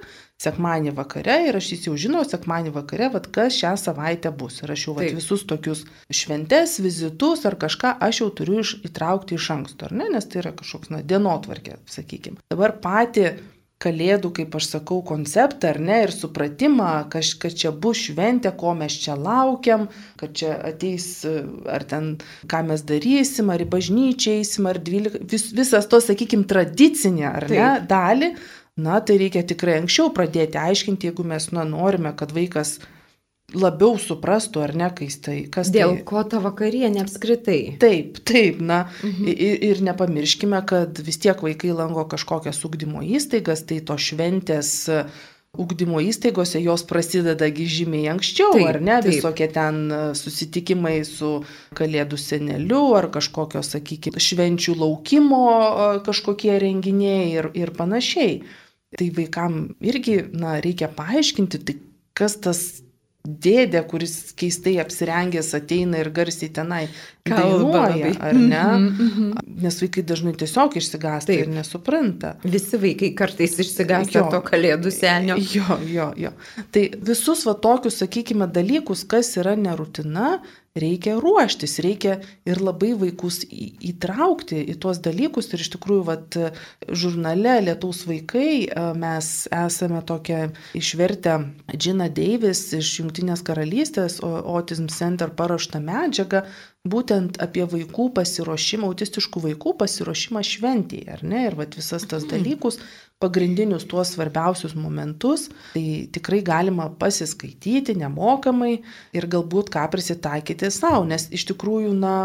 sekmanį 0.43 0.93
vakare 0.97 1.37
ir 1.49 1.57
aš 1.57 1.71
jis 1.73 1.87
jau 1.89 1.97
žinau, 2.01 2.23
sekmanį 2.29 2.75
vakare, 2.75 3.09
vad 3.15 3.31
kas 3.33 3.57
šią 3.57 3.73
savaitę 3.81 4.33
bus. 4.37 4.61
Ir 4.63 4.75
aš 4.75 4.87
jau 4.89 4.97
vat, 4.99 5.09
visus 5.17 5.47
tokius 5.49 5.85
šventes, 6.13 6.79
vizitus 6.85 7.47
ar 7.49 7.57
kažką 7.61 7.97
aš 8.05 8.23
jau 8.23 8.31
turiu 8.41 8.61
iš, 8.65 8.77
įtraukti 8.87 9.41
iš 9.41 9.51
anksto, 9.57 9.89
ar 9.89 9.97
ne, 9.97 10.11
nes 10.13 10.29
tai 10.29 10.43
yra 10.45 10.53
kažkoks, 10.57 10.93
na, 10.93 11.03
dienotvarkė, 11.03 11.81
sakykime. 11.91 12.43
Dabar 12.53 12.77
pati 12.85 13.31
kalėdų, 13.83 14.31
kaip 14.39 14.55
aš 14.57 14.69
sakau, 14.71 15.03
konceptą, 15.05 15.75
ar 15.75 15.79
ne, 15.85 15.99
ir 16.07 16.13
supratimą, 16.15 16.91
kaž, 17.13 17.35
kad 17.41 17.57
čia 17.61 17.73
bus 17.77 18.07
šventė, 18.07 18.55
ko 18.57 18.73
mes 18.77 18.97
čia 19.03 19.17
laukiam, 19.21 19.89
kad 20.21 20.33
čia 20.37 20.55
ateis, 20.71 21.09
ar 21.69 21.85
ten, 21.89 22.15
ką 22.49 22.63
mes 22.71 22.85
darysim, 22.89 23.53
ar 23.53 23.65
į 23.65 23.69
bažnyčią 23.73 24.39
eisim, 24.41 24.69
ar 24.71 24.81
12, 24.81 25.27
vis, 25.33 25.49
visas 25.57 25.89
to, 25.93 26.01
sakykime, 26.01 26.49
tradicinė, 26.49 27.27
ar 27.29 27.49
ne, 27.53 27.61
Taip. 27.61 27.91
dalį, 27.93 28.33
na, 28.77 29.01
tai 29.01 29.17
reikia 29.23 29.43
tikrai 29.49 29.79
anksčiau 29.81 30.11
pradėti 30.13 30.59
aiškinti, 30.61 31.09
jeigu 31.11 31.25
mes, 31.25 31.51
na, 31.57 31.65
norime, 31.65 32.13
kad 32.17 32.33
vaikas 32.37 32.79
labiau 33.55 33.95
suprastų, 34.03 34.61
ar 34.65 34.73
ne, 34.75 34.89
tai, 35.23 35.37
kas 35.55 35.71
Dėl 35.71 35.93
tai. 36.01 36.03
ko 36.09 36.23
ta 36.27 36.41
vakarienė 36.43 37.05
apskritai? 37.05 37.77
Taip, 37.81 38.19
taip, 38.27 38.59
na 38.61 38.89
Mhm. 39.03 39.29
ir, 39.29 39.63
ir 39.71 39.81
nepamirškime, 39.87 40.61
kad 40.67 40.99
vis 40.99 41.17
tiek 41.23 41.39
vaikai 41.41 41.71
lanko 41.73 42.05
kažkokias 42.11 42.59
ugdymo 42.67 43.01
įstaigas, 43.07 43.63
tai 43.67 43.79
to 43.81 43.95
šventės 43.95 44.89
e, 44.91 45.05
ugdymo 45.57 46.03
įstaigose 46.05 46.61
jos 46.61 46.83
prasidedagi 46.85 47.65
žymiai 47.71 48.11
anksčiau, 48.13 48.51
Taip, 48.59 48.67
ar 48.67 48.81
ne, 48.83 48.99
taip. 49.01 49.15
visokie 49.15 49.47
ten 49.49 49.79
e, 49.95 50.03
susitikimai 50.19 51.05
su 51.07 51.45
kalėdų 51.79 52.19
seneliu, 52.19 52.83
ar 52.99 53.09
kažkokios, 53.15 53.71
sakykime, 53.79 54.19
švenčių 54.21 54.75
laukimo 54.83 55.45
e, 55.55 55.89
kažkokie 56.05 56.59
renginiai 56.61 57.31
ir, 57.39 57.51
ir 57.55 57.71
panašiai. 57.79 58.43
Tai 58.95 59.11
vaikam 59.17 59.75
irgi, 59.83 60.21
na, 60.33 60.61
reikia 60.63 60.87
paaiškinti, 60.95 61.59
tai 61.67 61.75
kas 62.17 62.37
tas 62.39 62.61
dėdė, 63.27 63.81
kuris 63.91 64.13
keistai 64.39 64.77
apsirengęs 64.83 65.49
ateina 65.59 65.99
ir 65.99 66.11
garsiai 66.15 66.51
tenai 66.55 66.85
labai. 67.27 68.13
ar 68.23 68.37
ne? 68.39 68.61
Mhm, 68.63 69.09
mhm. 69.09 69.57
Nes 69.65 69.81
vaikai 69.83 70.05
dažnai 70.07 70.35
tiesiog 70.39 70.77
išsigąsta 70.79 71.33
Taip. 71.33 71.41
ir 71.43 71.51
nesupranta. 71.51 72.37
Visi 72.45 72.79
vaikai 72.79 73.11
kartais 73.19 73.57
išsigąsta 73.59 74.21
Jo. 74.21 74.29
to 74.31 74.41
kalėdų 74.47 74.93
senio. 74.95 75.39
Jo, 75.57 75.79
jo, 75.91 76.13
jo. 76.17 76.33
Tai 76.71 76.85
visus 77.11 77.43
va 77.49 77.57
tokius, 77.59 77.99
sakykime, 78.05 78.47
dalykus, 78.53 79.03
kas 79.09 79.35
yra 79.41 79.57
nerutina, 79.59 80.37
reikia 80.77 81.17
ruoštis, 81.21 81.79
reikia 81.85 82.19
ir 82.49 82.61
labai 82.63 82.93
vaikus 82.99 83.41
įtraukti 83.51 84.61
į 84.73 84.77
tuos 84.83 85.01
dalykus. 85.05 85.51
Ir 85.55 85.65
iš 85.65 85.73
tikrųjų, 85.77 86.05
vat, 86.09 86.39
žurnale 86.89 87.59
Lietaus 87.67 88.05
vaikai 88.09 88.51
e, 88.67 88.87
mes 88.99 89.31
esame 89.53 90.03
tokią 90.07 90.51
išvertę 90.79 91.39
Džina 91.75 92.09
Deivis 92.13 92.69
iš 92.77 92.93
Junktinės 93.01 93.45
karalystės 93.47 94.21
Autism 94.23 94.91
Center 94.93 95.33
paraštą 95.37 95.81
medžiagą, 95.85 96.45
būtent 96.93 97.41
apie 97.43 97.65
vaikų 97.69 98.11
pasiruošimą, 98.17 98.89
autistiškų 98.91 99.43
vaikų 99.51 99.75
pasiruošimą 99.81 100.43
šventijai, 100.47 101.17
ar 101.17 101.25
ne? 101.27 101.45
Ir 101.51 101.59
vat, 101.59 101.77
visas 101.79 102.07
tas 102.09 102.27
dalykus, 102.29 102.81
pagrindinius 103.23 103.87
tuos 103.89 104.13
svarbiausius 104.15 104.77
momentus, 104.77 105.49
tai 105.75 106.07
tikrai 106.13 106.43
galima 106.47 106.91
pasiskaityti 107.01 107.97
nemokamai 107.97 108.75
ir 109.17 109.29
galbūt 109.33 109.73
ką 109.75 109.87
prisitaikyti 109.93 110.73
savo, 110.75 111.05
nes 111.09 111.31
iš 111.35 111.49
tikrųjų, 111.53 111.95
na, 111.97 112.17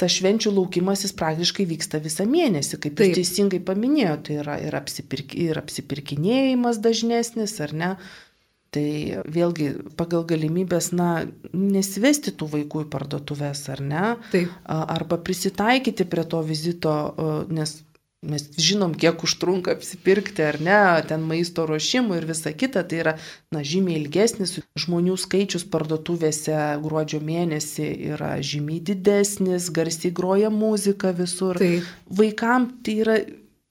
tas 0.00 0.10
švenčių 0.16 0.50
laukimas 0.56 1.04
jis 1.04 1.14
praktiškai 1.16 1.66
vyksta 1.70 2.00
visą 2.02 2.26
mėnesį, 2.26 2.80
kaip 2.82 2.98
jūs 2.98 3.12
Taip. 3.12 3.18
teisingai 3.20 3.60
paminėjote, 3.62 4.22
tai 4.26 4.38
yra 4.42 4.56
ir, 4.62 4.74
apsipirk, 4.74 5.36
ir 5.38 5.60
apsipirkinėjimas 5.60 6.80
dažnesnis, 6.82 7.54
ar 7.62 7.74
ne? 7.78 7.90
Tai 8.74 9.22
vėlgi 9.30 9.70
pagal 9.98 10.24
galimybės, 10.26 10.90
na, 10.98 11.08
nesivesti 11.54 12.32
tų 12.34 12.48
vaikų 12.56 12.86
į 12.86 12.90
parduotuvės, 12.90 13.60
ar 13.70 13.82
ne? 13.84 14.04
Taip. 14.32 14.52
Arba 14.66 15.20
prisitaikyti 15.22 16.06
prie 16.10 16.24
to 16.26 16.40
vizito, 16.42 16.94
nes 17.54 17.76
mes 18.24 18.44
žinom, 18.56 18.94
kiek 18.96 19.22
užtrunka 19.24 19.74
apsipirkti, 19.76 20.44
ar 20.44 20.58
ne, 20.64 20.80
ten 21.08 21.24
maisto 21.28 21.66
ruošimų 21.68 22.18
ir 22.18 22.26
visa 22.28 22.52
kita, 22.56 22.84
tai 22.88 23.00
yra, 23.02 23.14
na, 23.54 23.62
žymiai 23.66 24.00
ilgesnis, 24.00 24.56
žmonių 24.80 25.16
skaičius 25.20 25.66
parduotuvėse 25.70 26.56
gruodžio 26.84 27.20
mėnesį 27.24 27.88
yra 28.14 28.34
žymiai 28.44 28.80
didesnis, 28.92 29.70
garsiai 29.74 30.12
groja 30.16 30.50
muzika 30.50 31.12
visur. 31.16 31.60
Taip. 31.60 31.88
Vaikam 32.08 32.70
tai 32.84 32.98
yra, 33.04 33.18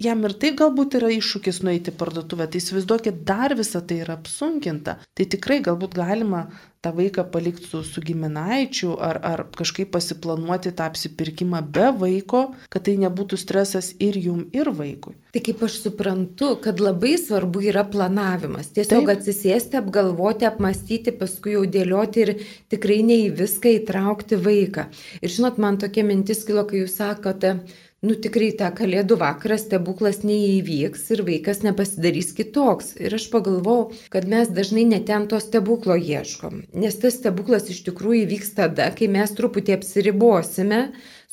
jam 0.03 0.25
ir 0.27 0.36
taip 0.41 0.60
galbūt 0.60 1.00
yra 1.00 1.10
iššūkis 1.15 1.63
nueiti 1.65 1.93
į 1.93 1.98
parduotuvę, 2.00 2.50
tai 2.50 2.62
įsivaizduokit, 2.62 3.24
dar 3.27 3.55
visa 3.60 3.81
tai 3.81 4.01
yra 4.03 4.17
apsunkinta. 4.19 5.00
Tai 5.15 5.29
tikrai 5.36 5.62
galbūt 5.65 5.98
galima 5.98 6.48
tą 6.83 6.91
vaiką 6.91 7.24
palikti 7.31 7.67
su, 7.67 7.79
su 7.83 8.01
giminaičiu 8.03 8.98
ar, 9.00 9.19
ar 9.24 9.43
kažkaip 9.55 9.93
pasiplanuoti 9.93 10.74
tą 10.75 10.89
apsipirkimą 10.89 11.62
be 11.75 11.86
vaiko, 12.01 12.41
kad 12.74 12.83
tai 12.88 12.98
nebūtų 13.00 13.39
stresas 13.39 13.93
ir 14.03 14.17
jum, 14.19 14.41
ir 14.51 14.67
vaikui. 14.75 15.15
Tai 15.33 15.43
kaip 15.48 15.63
aš 15.63 15.77
suprantu, 15.86 16.50
kad 16.65 16.83
labai 16.83 17.13
svarbu 17.22 17.63
yra 17.72 17.86
planavimas. 17.88 18.74
Tiesiog 18.75 19.07
Taip. 19.07 19.13
atsisėsti, 19.15 19.79
apgalvoti, 19.79 20.50
apmastyti, 20.50 21.15
paskui 21.15 21.55
jau 21.55 21.63
dėlioti 21.77 22.25
ir 22.25 22.33
tikrai 22.74 23.00
ne 23.07 23.22
į 23.29 23.31
viską 23.39 23.77
įtraukti 23.79 24.41
vaiką. 24.43 24.89
Ir 25.24 25.36
žinot, 25.38 25.63
man 25.63 25.79
tokia 25.79 26.03
mintis 26.10 26.43
kilo, 26.43 26.67
kai 26.67 26.83
jūs 26.83 27.00
sakote, 27.00 27.55
nu 28.03 28.17
tikrai 28.19 28.51
tą 28.60 28.69
kalėdų 28.75 29.17
vakarą 29.22 29.57
stebuklas 29.62 30.22
neįvyks 30.27 31.05
ir 31.15 31.24
vaikas 31.27 31.63
nepasidarys 31.65 32.33
kitoks. 32.38 32.93
Ir 33.00 33.15
aš 33.17 33.29
pagalvojau, 33.33 33.89
kad 34.13 34.27
mes 34.29 34.51
dažnai 34.51 34.83
neten 34.89 35.29
to 35.31 35.39
stebuklo 35.43 35.95
ieškom. 35.95 36.65
Nes 36.75 37.00
tas 37.00 37.17
stebuklas 37.19 37.69
iš 37.72 37.83
tikrųjų 37.88 38.25
įvyks 38.27 38.55
tada, 38.60 38.89
kai 38.98 39.10
mes 39.12 39.33
truputį 39.38 39.77
apsiribosime 39.77 40.81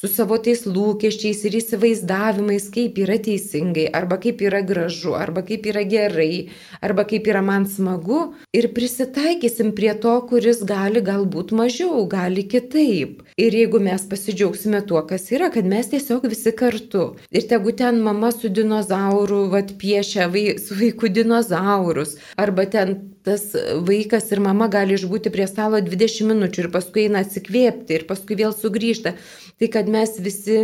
su 0.00 0.08
savo 0.08 0.38
tais 0.40 0.62
lūkesčiais 0.64 1.42
ir 1.44 1.58
įsivaizdavimais, 1.58 2.70
kaip 2.72 2.96
yra 3.02 3.18
teisingai, 3.20 3.84
arba 3.98 4.16
kaip 4.22 4.40
yra 4.46 4.62
gražu, 4.64 5.12
arba 5.12 5.42
kaip 5.44 5.66
yra 5.68 5.82
gerai, 5.84 6.48
arba 6.80 7.04
kaip 7.04 7.28
yra 7.28 7.42
man 7.44 7.66
smagu. 7.68 8.22
Ir 8.56 8.70
prisitaikysim 8.76 9.74
prie 9.76 9.92
to, 10.00 10.14
kuris 10.30 10.62
gali 10.64 11.04
galbūt 11.04 11.52
mažiau, 11.52 12.06
gali 12.08 12.46
kitaip. 12.48 13.20
Ir 13.36 13.58
jeigu 13.60 13.82
mes 13.84 14.08
pasidžiaugsime 14.08 14.80
tuo, 14.88 15.04
kas 15.04 15.28
yra, 15.36 15.52
kad 15.52 15.68
mes 15.68 15.92
tiesiog 15.92 16.24
visi 16.32 16.54
kartu. 16.56 17.10
Ir 17.28 17.44
tegu 17.52 17.76
ten 17.76 18.00
mama 18.00 18.32
su 18.32 18.48
dinozauru, 18.48 19.50
vad 19.52 19.76
piešia 19.84 20.30
vai, 20.32 20.46
su 20.64 20.80
vaiku 20.80 21.12
dinozaurus, 21.12 22.16
arba 22.40 22.64
ten 22.72 22.96
tas 23.26 23.50
vaikas 23.86 24.30
ir 24.34 24.42
mama 24.44 24.68
gali 24.72 24.96
išbūti 24.96 25.32
prie 25.34 25.46
stalo 25.50 25.80
20 25.84 26.28
minučių 26.30 26.64
ir 26.64 26.70
paskui 26.74 27.06
eina 27.08 27.24
atsikvėpti 27.24 27.98
ir 27.98 28.06
paskui 28.08 28.38
vėl 28.40 28.54
sugrįžta. 28.56 29.16
Tai 29.60 29.68
kad 29.74 29.90
mes 29.92 30.16
visi 30.22 30.62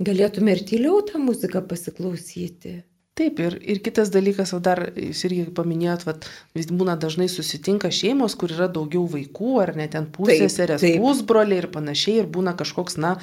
galėtume 0.00 0.54
ir 0.54 0.62
tyliau 0.68 1.02
tą 1.06 1.20
muziką 1.22 1.64
pasiklausyti. 1.68 2.80
Taip, 3.20 3.40
ir, 3.42 3.58
ir 3.60 3.82
kitas 3.84 4.08
dalykas, 4.14 4.54
dar 4.64 4.80
jūs 4.96 5.26
irgi 5.28 5.42
paminėjot, 5.52 6.06
vat, 6.08 6.24
vis 6.56 6.70
būna 6.72 6.94
dažnai 6.96 7.26
susitinka 7.28 7.90
šeimos, 7.92 8.36
kur 8.38 8.54
yra 8.54 8.70
daugiau 8.72 9.02
vaikų, 9.10 9.50
ar 9.60 9.74
net 9.76 9.92
ten 9.92 10.06
pusėserės, 10.14 10.80
taip. 10.80 11.02
pusbroliai 11.02 11.60
ir 11.60 11.68
panašiai, 11.74 12.22
ir 12.22 12.30
būna 12.32 12.54
kažkoks, 12.56 12.96
na, 13.02 13.16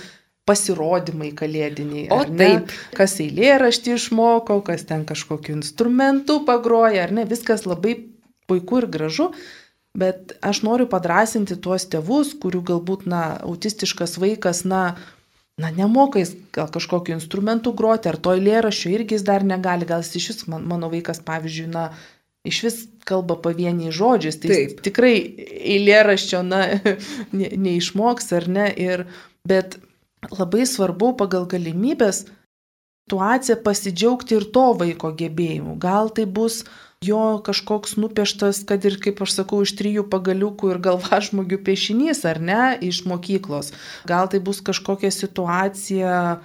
pasirodymai 0.47 1.31
kalėdiniai. 1.39 2.05
O 2.13 2.21
ar 2.21 2.29
ne? 2.29 2.37
taip. 2.43 2.75
Kas 2.99 3.17
eilėraštį 3.23 3.95
išmoko, 3.97 4.59
kas 4.67 4.85
ten 4.87 5.07
kažkokiu 5.07 5.57
instrumentu 5.57 6.43
pagroja, 6.47 7.07
ar 7.07 7.15
ne, 7.17 7.25
viskas 7.27 7.65
labai 7.65 7.97
puiku 8.49 8.81
ir 8.81 8.89
gražu. 8.91 9.31
Bet 9.97 10.35
aš 10.45 10.61
noriu 10.61 10.85
padrasinti 10.89 11.57
tuos 11.57 11.87
tėvus, 11.89 12.35
kurių 12.41 12.61
galbūt, 12.67 13.07
na, 13.09 13.21
autistiškas 13.47 14.19
vaikas, 14.21 14.61
na, 14.69 14.81
na, 15.57 15.71
nemoka 15.73 16.21
jis 16.21 16.35
gal 16.53 16.69
kažkokiu 16.73 17.15
instrumentu 17.15 17.73
groti, 17.73 18.11
ar 18.11 18.19
to 18.21 18.35
eilėraščio 18.37 18.91
irgi 18.93 19.17
jis 19.17 19.25
dar 19.25 19.45
negali, 19.47 19.87
gal 19.89 20.05
jis 20.05 20.19
iš 20.19 20.29
vis, 20.29 20.45
man, 20.53 20.67
mano 20.69 20.91
vaikas, 20.93 21.23
pavyzdžiui, 21.25 21.71
na, 21.73 21.87
iš 22.45 22.61
vis 22.67 22.79
kalba 23.09 23.39
pavieniai 23.41 23.95
žodžiais, 23.95 24.37
tai 24.43 24.53
Taip. 24.53 24.81
tikrai 24.85 25.15
eilėraščio, 25.73 26.43
na, 26.45 26.63
ne, 27.39 27.51
neišmoks 27.65 28.29
ar 28.37 28.49
ne, 28.53 28.69
ir, 28.77 29.07
bet 29.47 29.79
labai 30.29 30.67
svarbu 30.69 31.15
pagal 31.17 31.47
galimybės 31.49 32.25
situaciją 33.07 33.61
pasidžiaugti 33.63 34.35
ir 34.37 34.45
to 34.53 34.65
vaiko 34.77 35.13
gebėjimu. 35.15 35.77
Gal 35.79 36.11
tai 36.11 36.25
bus 36.27 36.65
jo 37.05 37.41
kažkoks 37.45 37.95
nupieštas, 38.01 38.63
kad 38.65 38.85
ir, 38.85 38.97
kaip 39.01 39.21
aš 39.21 39.35
sakau, 39.39 39.61
iš 39.65 39.75
trijų 39.77 40.07
pagaliukų 40.11 40.73
ir 40.73 40.81
galvažmogių 40.81 41.59
piešinys, 41.67 42.23
ar 42.25 42.41
ne, 42.41 42.61
iš 42.81 43.03
mokyklos. 43.09 43.73
Gal 44.09 44.29
tai 44.31 44.41
bus 44.43 44.63
kažkokia 44.65 45.11
situacija, 45.13 46.41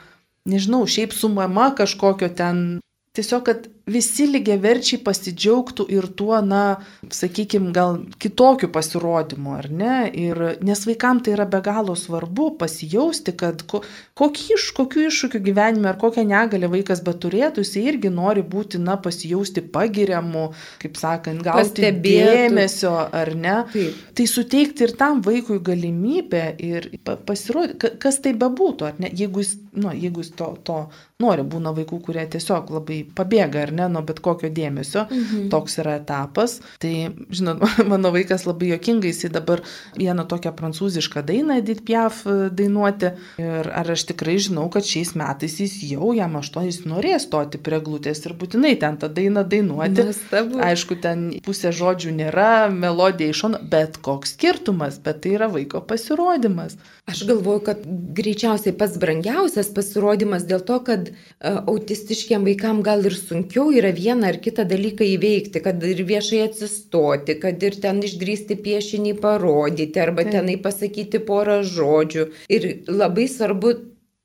nežinau, 0.48 0.84
šiaip 0.86 1.16
su 1.16 1.32
mama 1.32 1.72
kažkokio 1.78 2.32
ten. 2.36 2.80
Tiesiog, 3.16 3.42
kad 3.44 3.68
visi 3.90 4.26
lygiaverčiai 4.30 5.00
pasidžiaugtų 5.02 5.86
ir 5.90 6.06
tuo, 6.16 6.36
na, 6.44 6.78
sakykime, 7.12 7.72
gal 7.74 7.98
kitokiu 8.22 8.70
pasirodymu, 8.72 9.56
ar 9.58 9.68
ne? 9.72 9.96
Ir, 10.08 10.40
nes 10.62 10.84
vaikams 10.86 11.26
tai 11.26 11.34
yra 11.34 11.46
be 11.50 11.58
galo 11.64 11.96
svarbu 11.98 12.52
pasijausti, 12.60 13.34
kad 13.38 13.64
ko, 13.70 13.82
kokį 14.18 14.46
iš, 14.56 14.68
kokių 14.78 15.06
iššūkių 15.08 15.42
gyvenime 15.48 15.90
ar 15.90 15.98
kokią 16.00 16.24
negalę 16.28 16.70
vaikas 16.72 17.02
beturėtų, 17.06 17.64
jis 17.66 17.74
irgi 17.82 18.12
nori 18.14 18.44
būti, 18.46 18.80
na, 18.82 18.96
pasijausti 19.02 19.64
pagiriamu, 19.74 20.48
kaip 20.82 20.98
sakant, 21.00 21.42
gauti 21.42 21.92
dėmesio, 22.04 22.94
ar 23.10 23.34
ne? 23.34 23.58
Taip. 23.74 24.00
Tai 24.18 24.28
suteikti 24.30 24.86
ir 24.86 24.96
tam 24.98 25.22
vaikui 25.26 25.58
galimybę 25.64 26.44
ir 26.62 26.90
pasirodyti, 27.02 27.96
kas 28.02 28.22
tai 28.22 28.34
bebūtų, 28.38 28.90
ar 28.92 29.02
ne? 29.02 29.10
Jeigu 29.10 29.42
jis, 29.42 29.56
nu, 29.74 29.90
jeigu 29.90 30.22
jis 30.22 30.34
to, 30.38 30.52
to 30.66 30.78
nori, 31.22 31.44
būna 31.46 31.72
vaikų, 31.76 31.98
kurie 32.06 32.24
tiesiog 32.30 32.70
labai 32.78 33.02
pabėga, 33.16 33.66
ar 33.66 33.71
ne, 33.74 33.88
nuo 33.92 34.02
bet 34.06 34.22
kokio 34.24 34.50
dėmesio, 34.52 35.06
mhm. 35.08 35.48
toks 35.52 35.78
yra 35.82 35.96
etapas. 36.00 36.58
Tai, 36.82 36.92
žinot, 37.32 37.62
mano 37.92 38.12
vaikas 38.14 38.46
labai 38.48 38.72
jokingai, 38.72 39.12
jisai 39.12 39.32
dabar 39.34 39.64
vieną 39.98 40.26
tokią 40.30 40.54
prancūzišką 40.58 41.24
dainą 41.28 41.58
Edith 41.62 41.84
Piaf 41.88 42.22
e, 42.26 42.36
dainuoti. 42.52 43.12
Ir 43.42 43.70
ar 43.72 43.92
aš 43.94 44.06
tikrai 44.12 44.38
žinau, 44.42 44.68
kad 44.72 44.86
šiais 44.86 45.14
metais 45.18 45.58
jis 45.60 45.78
jau 45.90 46.12
jam 46.16 46.38
aštuonis 46.40 46.82
norės 46.88 47.26
stoti 47.28 47.60
prie 47.62 47.80
glūtės 47.84 48.24
ir 48.26 48.36
būtinai 48.38 48.74
ten 48.80 48.98
tą 49.00 49.10
dainą 49.12 49.44
dainuoti. 49.48 50.08
Nustabu. 50.08 50.60
Aišku, 50.62 50.98
ten 51.02 51.28
pusė 51.44 51.72
žodžių 51.76 52.14
nėra, 52.18 52.52
melodija 52.72 53.32
iš 53.32 53.44
šono, 53.44 53.62
bet 53.72 53.98
koks 54.04 54.36
skirtumas, 54.36 54.98
bet 55.02 55.22
tai 55.24 55.36
yra 55.38 55.48
vaiko 55.52 55.82
pasirodymas. 55.86 56.78
Aš 57.10 57.24
galvoju, 57.26 57.60
kad 57.66 57.78
greičiausiai 58.14 58.76
pats 58.78 58.94
brangiausias 59.02 59.72
pasirodymas 59.74 60.44
dėl 60.46 60.60
to, 60.66 60.76
kad 60.86 61.08
e, 61.10 61.14
autistiškiam 61.50 62.46
vaikam 62.46 62.78
gal 62.86 63.02
ir 63.08 63.16
sunkiau 63.18 63.72
yra 63.74 63.90
vieną 63.96 64.28
ar 64.28 64.38
kitą 64.44 64.62
dalyką 64.70 65.08
įveikti, 65.16 65.64
kad 65.64 65.82
ir 65.82 66.04
viešai 66.06 66.44
atsistoti, 66.44 67.34
kad 67.42 67.66
ir 67.66 67.74
ten 67.82 67.98
išdrysti 68.06 68.54
piešinį 68.62 69.16
parodyti 69.24 70.02
arba 70.04 70.22
Taip. 70.22 70.36
tenai 70.36 70.56
pasakyti 70.62 71.18
porą 71.26 71.58
žodžių. 71.66 72.28
Ir 72.54 72.68
labai 72.86 73.26
svarbu 73.34 73.74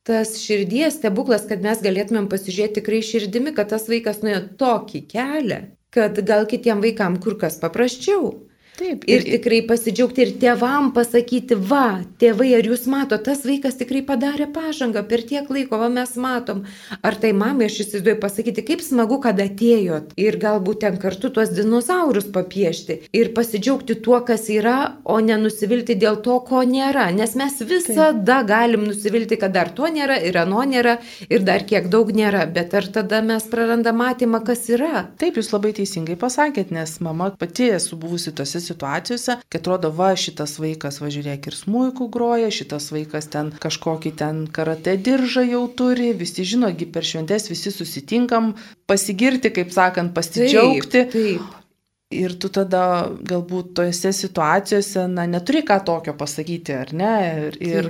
tas 0.07 0.37
širdies 0.43 1.01
stebuklas, 1.01 1.49
kad 1.49 1.65
mes 1.65 1.81
galėtumėm 1.81 2.29
pasižiūrėti 2.29 2.77
tikrai 2.77 3.01
širdimi, 3.03 3.57
kad 3.57 3.73
tas 3.73 3.89
vaikas 3.89 4.21
nuėjo 4.21 4.43
tokį 4.61 5.01
kelią, 5.15 5.63
kad 5.97 6.21
gal 6.29 6.45
kitiem 6.45 6.85
vaikam 6.85 7.17
kur 7.25 7.41
kas 7.41 7.57
paprasčiau. 7.57 8.35
Taip, 8.77 9.07
ir, 9.09 9.23
ir 9.25 9.39
tikrai 9.39 9.63
pasidžiaugti 9.65 10.21
ir 10.21 10.31
tėvam 10.37 10.91
pasakyti, 10.93 11.55
va, 11.57 12.03
tėvai, 12.21 12.51
ar 12.59 12.67
jūs 12.69 12.83
mato, 12.91 13.17
tas 13.17 13.39
vaikas 13.47 13.79
tikrai 13.79 14.03
padarė 14.05 14.45
pažangą 14.53 15.01
per 15.09 15.23
tiek 15.25 15.47
laiko, 15.49 15.79
va 15.81 15.87
mes 15.89 16.11
matom. 16.21 16.59
Ar 17.01 17.17
tai 17.17 17.31
mamai 17.33 17.71
aš 17.71 17.79
įsivaizduoju 17.81 18.19
pasakyti, 18.21 18.63
kaip 18.67 18.83
smagu, 18.85 19.17
kad 19.23 19.41
atėjot 19.41 20.13
ir 20.21 20.37
galbūt 20.43 20.83
ten 20.83 20.99
kartu 21.01 21.31
tuos 21.33 21.49
dinozaurus 21.57 22.27
papiešti 22.35 22.99
ir 23.17 23.31
pasidžiaugti 23.39 23.95
tuo, 24.05 24.19
kas 24.27 24.45
yra, 24.53 24.75
o 25.09 25.17
nenusivilti 25.25 25.97
dėl 25.97 26.21
to, 26.21 26.37
ko 26.45 26.61
nėra. 26.61 27.07
Nes 27.17 27.33
mes 27.39 27.57
visada 27.65 28.43
Taip. 28.43 28.51
galim 28.53 28.85
nusivilti, 28.91 29.41
kad 29.41 29.57
dar 29.57 29.73
to 29.73 29.89
nėra 29.89 30.19
ir 30.21 30.37
ano 30.43 30.61
nėra 30.69 30.99
ir 31.33 31.47
dar 31.49 31.65
kiek 31.65 31.89
daug 31.89 32.13
nėra, 32.13 32.45
bet 32.45 32.77
ar 32.77 32.91
tada 32.99 33.25
mes 33.25 33.49
prarandam 33.49 33.97
matymą, 34.05 34.45
kas 34.45 34.67
yra. 34.69 35.07
Taip, 35.17 35.41
jūs 35.41 35.49
labai 35.55 35.73
teisingai 35.81 36.21
pasakėt, 36.21 36.69
nes 36.77 36.99
mama 37.01 37.33
pati 37.41 37.73
esu 37.73 37.97
buvusi 37.97 38.37
tose 38.37 38.66
situacijose, 38.67 39.37
kad 39.47 39.61
atrodo, 39.61 39.91
va, 39.95 40.11
šitas 40.19 40.57
vaikas, 40.61 40.99
va, 41.01 41.11
žiūrėk, 41.13 41.49
ir 41.49 41.57
smūjų 41.57 42.09
groja, 42.13 42.49
šitas 42.53 42.89
vaikas 42.93 43.29
ten 43.33 43.53
kažkokį 43.63 44.13
ten 44.19 44.43
karate 44.53 44.97
diržą 44.99 45.45
jau 45.47 45.63
turi, 45.79 46.11
visi 46.17 46.45
žinogi 46.47 46.89
per 46.91 47.07
šventės 47.07 47.49
visi 47.51 47.73
susitinkam, 47.73 48.53
pasigirti, 48.89 49.53
kaip 49.55 49.73
sakant, 49.75 50.13
pasidžiaugti. 50.17 51.07
Taip, 51.07 51.15
taip. 51.15 51.55
Ir 52.17 52.37
tu 52.39 52.47
tada 52.55 53.09
galbūt 53.27 53.73
tojose 53.75 54.13
situacijose, 54.15 55.09
na, 55.11 55.25
neturi 55.27 55.65
ką 55.67 55.81
tokio 55.83 56.13
pasakyti, 56.15 56.75
ar 56.85 56.93
ne? 56.95 57.15
Ir, 57.49 57.57
ir 57.59 57.89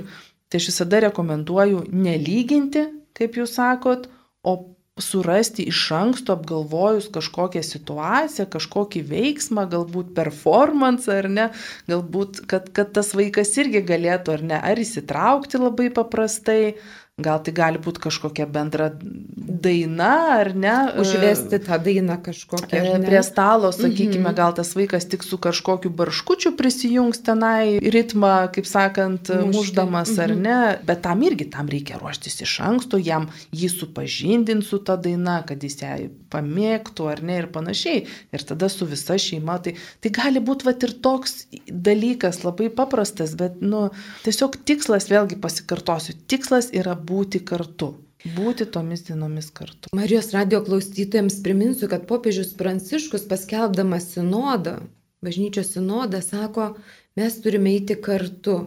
tai 0.50 0.58
aš 0.58 0.72
visada 0.72 1.04
rekomenduoju 1.06 1.84
nelyginti, 1.94 2.82
kaip 3.14 3.38
jūs 3.38 3.54
sakot, 3.60 4.08
o 4.42 4.56
surasti 5.02 5.66
iš 5.70 5.80
anksto 5.94 6.34
apgalvojus 6.36 7.08
kažkokią 7.14 7.62
situaciją, 7.64 8.48
kažkokį 8.52 9.02
veiksmą, 9.12 9.66
galbūt 9.72 10.14
performance 10.16 11.10
ar 11.12 11.28
ne, 11.32 11.48
galbūt, 11.90 12.42
kad, 12.50 12.70
kad 12.76 12.94
tas 12.96 13.14
vaikas 13.18 13.54
irgi 13.60 13.84
galėtų 13.88 14.38
ar 14.38 14.46
ne, 14.52 14.62
ar 14.72 14.80
įsitraukti 14.82 15.60
labai 15.62 15.90
paprastai, 15.94 16.76
Gal 17.18 17.40
tai 17.42 17.52
gali 17.54 17.80
būti 17.82 18.02
kažkokia 18.04 18.46
bendra 18.46 18.92
daina, 18.94 20.10
ar 20.38 20.52
ne? 20.54 20.74
Užvesti 21.02 21.58
tą 21.66 21.78
dainą 21.82 22.18
kažkokią. 22.22 22.82
Prie 23.02 23.22
stalo, 23.26 23.72
sakykime, 23.72 24.20
mm 24.20 24.26
-hmm. 24.26 24.36
gal 24.36 24.54
tas 24.54 24.74
vaikas 24.76 25.08
tik 25.08 25.24
su 25.26 25.38
kažkokiu 25.38 25.90
barškučiu 25.90 26.52
prisijungs 26.56 27.22
tenai 27.22 27.78
ritmą, 27.82 28.48
kaip 28.54 28.66
sakant, 28.66 29.28
Mušti. 29.28 29.56
muždamas, 29.56 30.08
mm 30.10 30.14
-hmm. 30.14 30.22
ar 30.22 30.30
mhm. 30.30 30.42
ne. 30.42 30.78
Bet 30.86 31.02
tam 31.02 31.22
irgi 31.22 31.50
tam 31.50 31.68
reikia 31.68 31.98
ruoštis 31.98 32.40
iš 32.40 32.60
anksto, 32.60 32.98
jam 32.98 33.28
jį 33.52 33.68
supažindinti 33.78 34.66
su 34.66 34.78
ta 34.78 34.96
daina, 34.96 35.42
kad 35.42 35.62
jis 35.62 35.82
ją 35.82 36.08
pamėgtų, 36.32 37.06
ar 37.12 37.22
ne, 37.24 37.38
ir 37.42 37.48
panašiai. 37.54 38.02
Ir 38.34 38.44
tada 38.48 38.68
su 38.72 38.88
visa 38.88 39.18
šeima. 39.20 39.58
Tai, 39.64 39.74
tai 40.02 40.12
gali 40.14 40.42
būti 40.44 40.68
va 40.68 40.74
ir 40.76 40.94
toks 41.04 41.38
dalykas, 41.68 42.42
labai 42.46 42.68
paprastas, 42.74 43.34
bet, 43.38 43.62
nu, 43.62 43.88
tiesiog 44.26 44.60
tikslas, 44.68 45.08
vėlgi 45.12 45.40
pasikartosiu, 45.42 46.16
tikslas 46.30 46.72
yra 46.76 46.96
būti 46.98 47.42
kartu. 47.44 47.94
Būti 48.34 48.66
tomis 48.66 49.04
dienomis 49.06 49.52
kartu. 49.54 49.92
Marijos 49.94 50.32
radio 50.34 50.58
klausytojams 50.66 51.38
priminsiu, 51.44 51.86
kad 51.90 52.08
popiežius 52.10 52.50
Pranciškus 52.58 53.28
paskelbdamas 53.30 54.08
sinodą, 54.16 54.80
bažnyčios 55.22 55.70
sinodą, 55.76 56.18
sako, 56.24 56.72
mes 57.18 57.38
turime 57.44 57.76
eiti 57.76 57.94
kartu. 58.02 58.58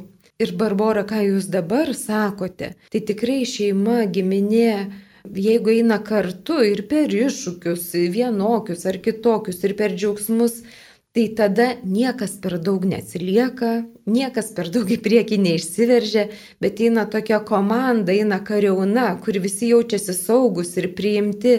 Ir 0.42 0.56
Barbara, 0.58 1.04
ką 1.06 1.20
jūs 1.22 1.52
dabar 1.54 1.92
sakote, 1.94 2.72
tai 2.90 3.02
tikrai 3.06 3.44
šeima, 3.46 4.06
giminė, 4.10 4.88
jeigu 5.26 5.74
eina 5.76 6.00
kartu 6.04 6.62
ir 6.66 6.86
per 6.92 7.12
iššūkius, 7.14 7.92
vienokius 8.14 8.86
ar 8.90 8.98
kitokius, 9.04 9.62
ir 9.68 9.76
per 9.80 9.94
džiaugsmus, 9.96 10.62
tai 11.12 11.26
tada 11.36 11.66
niekas 11.84 12.38
per 12.40 12.56
daug 12.64 12.86
neatsilieka, 12.88 13.72
niekas 14.08 14.54
per 14.56 14.70
daug 14.72 14.88
į 14.88 14.98
priekį 15.04 15.42
neišsiveržia, 15.44 16.30
bet 16.64 16.80
eina 16.80 17.04
tokia 17.12 17.42
komanda, 17.44 18.16
eina 18.16 18.40
kariauna, 18.48 19.10
kur 19.24 19.40
visi 19.44 19.74
jaučiasi 19.74 20.16
saugus 20.16 20.72
ir 20.80 20.94
priimti 20.96 21.58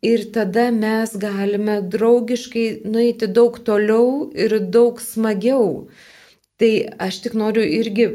ir 0.00 0.24
tada 0.32 0.70
mes 0.72 1.12
galime 1.20 1.82
draugiškai 1.92 2.66
nueiti 2.88 3.28
daug 3.28 3.60
toliau 3.68 4.30
ir 4.32 4.58
daug 4.72 5.00
smagiau. 5.02 5.90
Tai 6.56 6.70
aš 7.04 7.18
tik 7.26 7.34
noriu 7.36 7.60
irgi 7.60 8.06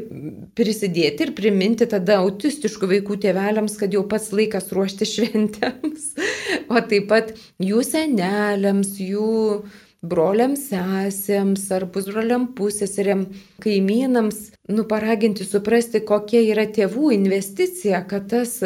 prisidėti 0.58 1.28
ir 1.28 1.30
priminti 1.38 1.86
tada 1.86 2.16
autistiškų 2.24 2.88
vaikų 2.96 3.20
tėveliams, 3.22 3.76
kad 3.78 3.94
jau 3.94 4.02
pats 4.10 4.32
laikas 4.34 4.72
ruošti 4.74 5.06
šventėms, 5.06 6.08
o 6.74 6.82
taip 6.90 7.06
pat 7.12 7.30
jų 7.62 7.84
seneliams, 7.86 8.96
jų 8.98 9.62
broliams 10.02 10.66
sesėms 10.72 11.68
ar 11.70 11.86
pusbroliam 11.94 12.48
pusėseriam, 12.58 13.28
kaimynams, 13.62 14.48
nu 14.74 14.88
paraginti 14.90 15.46
suprasti, 15.46 16.02
kokia 16.02 16.42
yra 16.42 16.66
tėvų 16.66 17.12
investicija, 17.14 18.02
kad 18.10 18.26
tas 18.34 18.58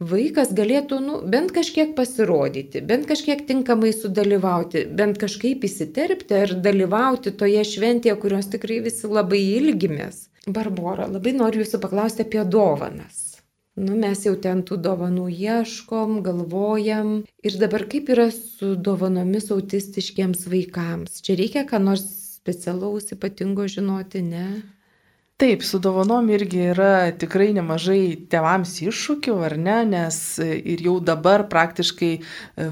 vaikas 0.00 0.52
galėtų 0.54 1.00
nu, 1.02 1.18
bent 1.26 1.52
kažkiek 1.54 1.94
pasirodyti, 1.98 2.82
bent 2.86 3.08
kažkiek 3.10 3.44
tinkamai 3.48 3.92
sudalyvauti, 3.92 4.86
bent 4.94 5.18
kažkaip 5.18 5.64
įsiterpti 5.66 6.42
ar 6.44 6.54
dalyvauti 6.62 7.34
toje 7.34 7.64
šventėje, 7.66 8.16
kurios 8.22 8.50
tikrai 8.52 8.80
visi 8.84 9.10
labai 9.10 9.42
ilgimės. 9.58 10.28
Barbora, 10.46 11.08
labai 11.10 11.34
noriu 11.36 11.64
jūsų 11.64 11.82
paklausti 11.82 12.24
apie 12.24 12.44
dovanas. 12.46 13.26
Nu, 13.78 13.94
mes 13.94 14.24
jau 14.26 14.32
ten 14.42 14.64
tų 14.66 14.80
dovanų 14.82 15.28
ieškom, 15.30 16.22
galvojam. 16.26 17.20
Ir 17.46 17.58
dabar 17.60 17.84
kaip 17.90 18.08
yra 18.10 18.26
su 18.34 18.72
dovanomis 18.74 19.52
autistiškiams 19.54 20.48
vaikams? 20.50 21.20
Čia 21.22 21.36
reikia 21.38 21.62
ką 21.68 21.78
nors 21.84 22.02
specialaus 22.40 23.12
ypatingo 23.14 23.68
žinoti, 23.70 24.24
ne? 24.26 24.48
Taip, 25.38 25.62
su 25.62 25.78
dovanom 25.78 26.30
irgi 26.34 26.64
yra 26.72 27.12
tikrai 27.14 27.52
nemažai 27.54 28.26
tevams 28.30 28.72
iššūkių, 28.82 29.36
ar 29.46 29.54
ne, 29.54 29.76
nes 29.86 30.16
ir 30.42 30.82
jau 30.82 30.96
dabar 30.98 31.44
praktiškai 31.52 32.08
e, 32.16 32.22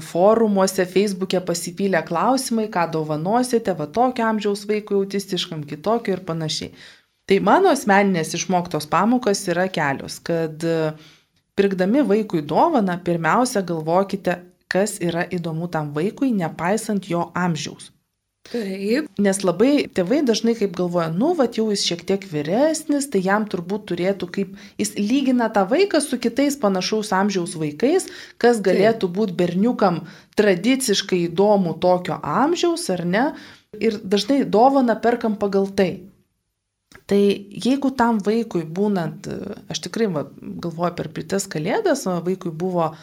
forumuose, 0.03 0.83
Facebook'e 0.91 1.39
pasipylė 1.47 2.01
klausimai, 2.09 2.67
ką 2.73 2.83
dovanosite, 2.91 3.71
va 3.71 3.87
tokio 3.87 4.27
amžiaus 4.27 4.65
vaikui 4.67 4.99
autistiškam, 4.99 5.63
kitokio 5.69 6.17
ir 6.17 6.25
panašiai. 6.27 6.73
Tai 7.31 7.39
mano 7.47 7.71
asmeninės 7.71 8.35
išmoktos 8.35 8.91
pamokos 8.91 9.47
yra 9.47 9.69
kelios, 9.71 10.19
kad 10.19 10.67
e, 10.67 10.91
pirkdami 11.55 12.03
vaikui 12.11 12.43
dovaną, 12.43 12.99
pirmiausia 13.07 13.63
galvokite, 13.63 14.41
kas 14.67 14.99
yra 14.99 15.23
įdomu 15.31 15.71
tam 15.71 15.95
vaikui, 15.95 16.35
nepaisant 16.35 17.07
jo 17.07 17.29
amžiaus. 17.31 17.93
Taip. 18.47 19.07
Nes 19.19 19.39
labai 19.43 19.71
tėvai 19.91 20.21
dažnai 20.27 20.53
kaip 20.57 20.75
galvoja, 20.77 21.09
nu, 21.11 21.33
va, 21.37 21.47
jau 21.51 21.67
jis 21.73 21.83
šiek 21.89 22.03
tiek 22.07 22.25
vyresnis, 22.31 23.09
tai 23.11 23.21
jam 23.25 23.47
turbūt 23.49 23.87
turėtų 23.91 24.29
kaip, 24.37 24.53
jis 24.79 24.93
lygina 24.95 25.49
tą 25.53 25.65
vaiką 25.67 25.99
su 26.03 26.19
kitais 26.21 26.55
panašaus 26.61 27.11
amžiaus 27.15 27.57
vaikais, 27.59 28.07
kas 28.41 28.61
galėtų 28.63 29.11
būti 29.17 29.35
berniukam 29.39 30.03
tradiciškai 30.39 31.25
įdomu 31.27 31.75
tokio 31.83 32.21
amžiaus, 32.23 32.87
ar 32.93 33.03
ne? 33.05 33.25
Ir 33.83 33.99
dažnai 33.99 34.43
dovana 34.47 34.95
perkam 34.95 35.35
pagal 35.39 35.67
tai. 35.75 35.91
Tai 37.07 37.19
jeigu 37.19 37.91
tam 37.95 38.19
vaikui 38.23 38.63
būnant, 38.63 39.27
aš 39.71 39.83
tikrai 39.85 40.07
va, 40.11 40.25
galvoju 40.39 40.95
per 40.95 41.11
prites 41.15 41.47
kalėdas, 41.51 42.03
vaikui 42.07 42.51
buvo 42.51 42.93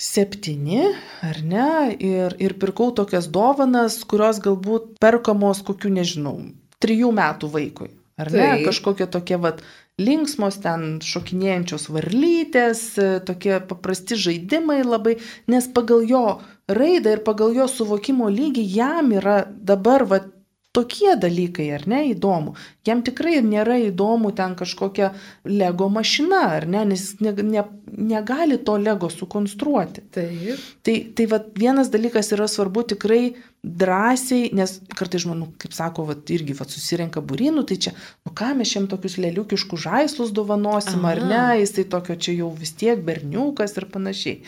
septyni, 0.00 0.94
ar 1.26 1.42
ne, 1.44 1.68
ir, 2.00 2.34
ir 2.40 2.56
pirkau 2.60 2.88
tokias 2.96 3.28
dovanas, 3.32 4.00
kurios 4.08 4.40
galbūt 4.42 4.96
perkamos 5.02 5.60
kokiu, 5.66 5.92
nežinau, 5.92 6.38
trijų 6.80 7.12
metų 7.18 7.50
vaikui, 7.52 7.90
ar 8.20 8.32
ne, 8.32 8.46
tai. 8.46 8.64
kažkokie 8.64 9.06
tokie 9.12 9.36
vat 9.42 9.60
linksmos 10.00 10.56
ten 10.64 10.86
šokinėjančios 11.04 11.90
varlytės, 11.92 12.82
tokie 13.28 13.58
paprasti 13.68 14.16
žaidimai 14.16 14.80
labai, 14.86 15.18
nes 15.52 15.68
pagal 15.76 16.06
jo 16.08 16.24
raidą 16.70 17.18
ir 17.18 17.24
pagal 17.26 17.52
jo 17.58 17.68
suvokimo 17.68 18.30
lygį 18.32 18.64
jam 18.72 19.12
yra 19.12 19.42
dabar 19.44 20.08
vat 20.08 20.32
tokie 20.72 21.16
dalykai, 21.18 21.66
ar 21.74 21.84
ne, 21.90 22.00
įdomu. 22.12 22.54
Jam 22.86 23.02
tikrai 23.06 23.40
nėra 23.42 23.80
įdomu 23.88 24.30
ten 24.36 24.54
kažkokia 24.58 25.10
Lego 25.48 25.88
mašina, 25.90 26.44
ar 26.60 26.66
ne, 26.70 26.84
nes 26.92 27.02
jis 27.02 27.24
ne, 27.26 27.32
ne, 27.42 27.64
negali 28.12 28.58
to 28.62 28.76
Lego 28.78 29.10
sukonstruoti. 29.10 30.04
Taip. 30.14 30.62
Tai, 30.86 30.94
tai 31.18 31.26
va, 31.32 31.40
vienas 31.58 31.90
dalykas 31.90 32.30
yra 32.36 32.46
svarbu 32.50 32.86
tikrai 32.94 33.22
drąsiai, 33.66 34.52
nes 34.56 34.76
kartai 34.94 35.20
žmonių, 35.26 35.50
kaip 35.60 35.74
sako, 35.76 36.06
va, 36.12 36.18
irgi 36.38 36.54
va, 36.56 36.68
susirenka 36.70 37.20
būrinų, 37.24 37.66
tai 37.66 37.80
čia, 37.88 37.96
nu 38.24 38.32
ką 38.38 38.54
mes 38.62 38.70
šiam 38.70 38.86
tokius 38.90 39.18
lėliukiškus 39.20 39.84
žaislus 39.88 40.32
dovanosim, 40.36 41.02
Aha. 41.02 41.16
ar 41.16 41.26
ne, 41.26 41.44
jisai 41.64 41.88
tokio 41.90 42.14
čia 42.14 42.38
jau 42.44 42.54
vis 42.54 42.76
tiek 42.78 43.02
berniukas 43.04 43.74
ir 43.76 43.90
panašiai. 43.90 44.40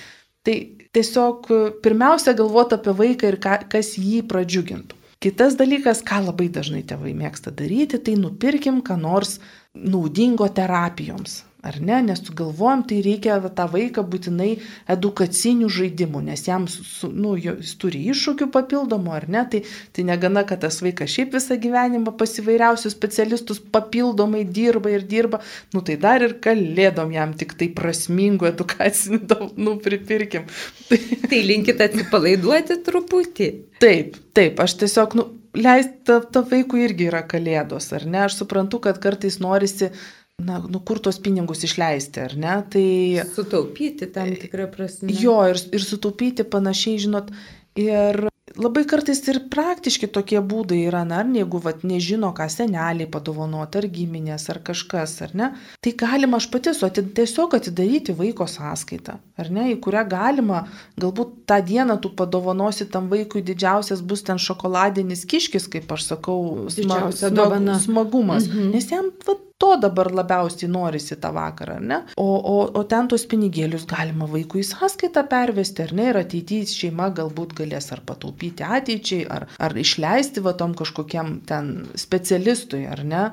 Tai 0.47 0.57
tiesiog 0.95 1.47
pirmiausia 1.83 2.35
galvoti 2.39 2.79
apie 2.79 2.95
vaiką 2.99 3.29
ir 3.31 3.43
ką, 3.43 3.61
kas 3.71 3.95
jį 3.99 4.25
pradžiugintų. 4.31 5.02
Kitas 5.23 5.55
dalykas, 5.55 6.01
ką 6.03 6.19
labai 6.27 6.49
dažnai 6.51 6.81
tėvai 6.83 7.13
mėgsta 7.15 7.53
daryti, 7.55 8.01
tai 8.03 8.17
nupirkim 8.19 8.81
ką 8.83 8.97
nors 8.99 9.37
naudingo 9.79 10.49
terapijoms. 10.51 11.45
Ar 11.63 11.77
ne, 11.79 12.01
nes 12.03 12.19
sugalvojom, 12.19 12.81
tai 12.91 12.97
reikia 13.05 13.37
tą 13.55 13.69
vaiką 13.71 14.03
būtinai 14.11 14.49
edukacinių 14.91 15.69
žaidimų, 15.71 16.25
nes 16.27 16.41
jam, 16.49 16.65
su, 16.67 17.07
nu, 17.15 17.37
jis 17.39 17.77
turi 17.79 18.01
iššūkių 18.11 18.49
papildomų, 18.51 19.13
ar 19.15 19.29
ne, 19.31 19.45
tai, 19.53 19.61
tai 19.95 20.03
negana, 20.09 20.43
kad 20.49 20.65
tas 20.65 20.81
vaikas 20.83 21.13
šiaip 21.15 21.37
visą 21.37 21.55
gyvenimą 21.63 22.17
pas 22.19 22.35
įvairiausius 22.43 22.97
specialistus 22.97 23.61
papildomai 23.63 24.43
dirba 24.43 24.91
ir 24.91 25.07
dirba, 25.07 25.39
nu 25.71 25.85
tai 25.87 25.95
dar 26.03 26.25
ir 26.27 26.35
kalėdom 26.43 27.15
jam 27.15 27.37
tik 27.39 27.55
tai 27.61 27.69
prasmingų 27.77 28.49
edukacinių 28.51 29.21
dovanų 29.31 29.77
pripirkim. 29.87 30.49
Tai 31.31 31.39
linkit 31.47 31.79
atsipalaiduoti 31.81 32.81
truputį. 32.85 33.49
Taip, 33.81 34.19
taip, 34.37 34.59
aš 34.61 34.75
tiesiog, 34.83 35.15
nu, 35.17 35.25
leisti, 35.55 35.95
ta, 36.09 36.19
ta 36.27 36.43
vaikui 36.47 36.83
irgi 36.87 37.07
yra 37.11 37.23
kalėdos, 37.29 37.93
ar 37.97 38.05
ne, 38.09 38.25
aš 38.27 38.41
suprantu, 38.43 38.83
kad 38.83 38.99
kartais 39.03 39.39
norisi 39.43 39.93
na, 40.41 40.59
nu 40.69 40.81
kur 40.81 41.01
tos 41.03 41.21
pinigus 41.23 41.65
išleisti, 41.67 42.27
ar 42.27 42.37
ne? 42.39 42.59
Tai... 42.73 42.89
Sutaupyti 43.35 44.11
tam 44.15 44.35
tikrą 44.41 44.69
prasme. 44.73 45.13
Jo, 45.15 45.41
ir, 45.51 45.61
ir 45.75 45.85
sutaupyti 45.85 46.47
panašiai, 46.49 47.01
žinot, 47.07 47.33
ir 47.79 48.27
labai 48.59 48.83
kartais 48.89 49.21
ir 49.31 49.39
praktiški 49.53 50.09
tokie 50.13 50.41
būdai 50.45 50.83
yra, 50.89 51.03
na, 51.09 51.21
ar 51.23 51.31
jeigu 51.33 51.61
vat, 51.63 51.85
nežino, 51.87 52.33
ką 52.37 52.49
seneliai 52.53 53.09
padovanoti, 53.11 53.81
ar 53.81 53.87
giminės, 53.93 54.49
ar 54.53 54.61
kažkas, 54.67 55.15
ar 55.25 55.35
ne, 55.39 55.51
tai 55.85 55.95
galima 55.99 56.41
aš 56.41 56.49
pati 56.53 56.75
su 56.77 56.87
atid, 56.89 57.13
tiesiog 57.17 57.57
atidaryti 57.59 58.17
vaiko 58.19 58.49
sąskaitą, 58.51 59.19
ar 59.41 59.53
ne, 59.55 59.71
į 59.73 59.79
kurią 59.85 60.05
galima, 60.11 60.65
galbūt 61.01 61.39
tą 61.49 61.61
dieną 61.65 61.99
tu 62.03 62.13
padovanosi 62.19 62.89
tam 62.93 63.09
vaikui 63.13 63.45
didžiausias 63.47 64.03
bus 64.05 64.25
ten 64.27 64.43
šokoladinis 64.43 65.25
kiškis, 65.29 65.71
kaip 65.73 65.95
aš 65.97 66.11
sakau, 66.13 66.69
sma, 66.73 67.07
smag, 67.15 67.73
smagumas, 67.87 68.51
mhm. 68.51 68.75
nes 68.75 68.91
jam 68.93 69.09
vat, 69.27 69.49
to 69.63 69.77
dabar 69.79 70.11
labiausiai 70.11 70.71
norisi 70.71 71.17
tą 71.23 71.31
vakarą, 71.37 71.79
ne? 71.81 72.01
O, 72.19 72.27
o, 72.55 72.57
o 72.79 72.83
ten 72.91 73.07
tos 73.11 73.25
pinigėlius 73.31 73.87
galima 73.91 74.27
vaikui 74.31 74.65
į 74.65 74.69
sąskaitą 74.73 75.23
pervesti, 75.31 75.85
ar 75.87 75.95
ne? 75.99 76.09
Ir 76.11 76.19
ateityje 76.25 76.73
šeima 76.73 77.13
galbūt 77.15 77.55
galės 77.61 77.93
ar 77.95 78.03
pataupyti 78.09 78.67
ateičiai, 78.67 79.23
ar, 79.37 79.47
ar 79.63 79.77
išleisti 79.79 80.43
va 80.43 80.57
tom 80.59 80.75
kažkokiam 80.79 81.37
ten 81.47 81.73
specialistui, 81.95 82.83
ar 82.91 83.05
ne? 83.07 83.25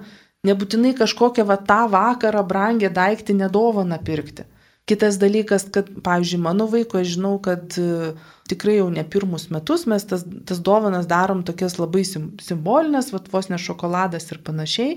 Nebūtinai 0.46 0.94
kažkokią 0.96 1.44
va 1.50 1.58
tą 1.72 1.82
vakarą 1.92 2.46
brangę 2.48 2.94
daiktinę 2.94 3.50
dovaną 3.52 3.98
pirkti. 4.06 4.46
Kitas 4.90 5.18
dalykas, 5.22 5.68
kad, 5.74 5.90
pavyzdžiui, 6.06 6.40
mano 6.42 6.66
vaiko, 6.70 7.02
aš 7.02 7.16
žinau, 7.18 7.36
kad 7.46 7.76
uh, 7.78 8.14
tikrai 8.50 8.80
jau 8.80 8.88
ne 8.94 9.04
pirmus 9.06 9.50
metus 9.54 9.86
mes 9.90 10.06
tas, 10.10 10.24
tas 10.50 10.62
dovanas 10.66 11.10
darom 11.10 11.44
tokias 11.46 11.78
labai 11.78 12.06
sim, 12.08 12.32
simbolinės, 12.42 13.12
va, 13.14 13.22
vos 13.34 13.52
ne 13.52 13.60
šokoladas 13.62 14.32
ir 14.34 14.42
panašiai, 14.46 14.96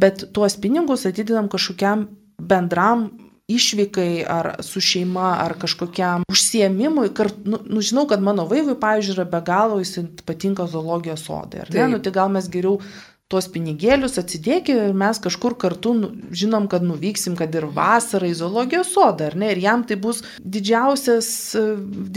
bet 0.00 0.28
tuos 0.32 0.56
pinigus 0.60 1.06
atidedam 1.08 1.48
kažkokiam 1.52 2.06
bendram 2.38 3.08
išvykai 3.48 4.24
ar 4.28 4.50
su 4.60 4.80
šeima 4.80 5.36
ar 5.40 5.54
kažkokiam 5.58 6.24
užsiemimui. 6.28 7.12
Kart, 7.16 7.36
nu, 7.44 7.58
nu, 7.64 7.80
žinau, 7.80 8.04
kad 8.08 8.22
mano 8.22 8.44
vaikui, 8.48 8.76
pavyzdžiui, 8.80 9.14
yra 9.16 9.24
be 9.24 9.40
galo, 9.44 9.78
jis 9.80 9.98
patinka 10.28 10.66
zoologijos 10.68 11.24
sodai. 11.24 11.64
Ar 11.64 11.70
ne? 11.72 11.78
Taip. 11.78 11.94
Nu, 11.94 12.02
tai 12.04 12.12
gal 12.12 12.28
mes 12.34 12.50
geriau 12.52 12.76
tuos 13.28 13.48
pinigėlius 13.52 14.20
atsidėkime 14.20 14.88
ir 14.88 14.94
mes 14.96 15.20
kažkur 15.24 15.56
kartu 15.60 15.94
nu, 15.96 16.12
žinom, 16.32 16.68
kad 16.68 16.84
nuvyksim, 16.84 17.36
kad 17.40 17.56
ir 17.56 17.68
vasarą 17.72 18.28
į 18.28 18.36
zoologijos 18.36 18.92
sodą, 18.92 19.32
ar 19.32 19.36
ne? 19.40 19.50
Ir 19.52 19.64
jam 19.64 19.84
tai 19.88 19.96
bus 20.00 20.22
didžiausias, 20.44 21.32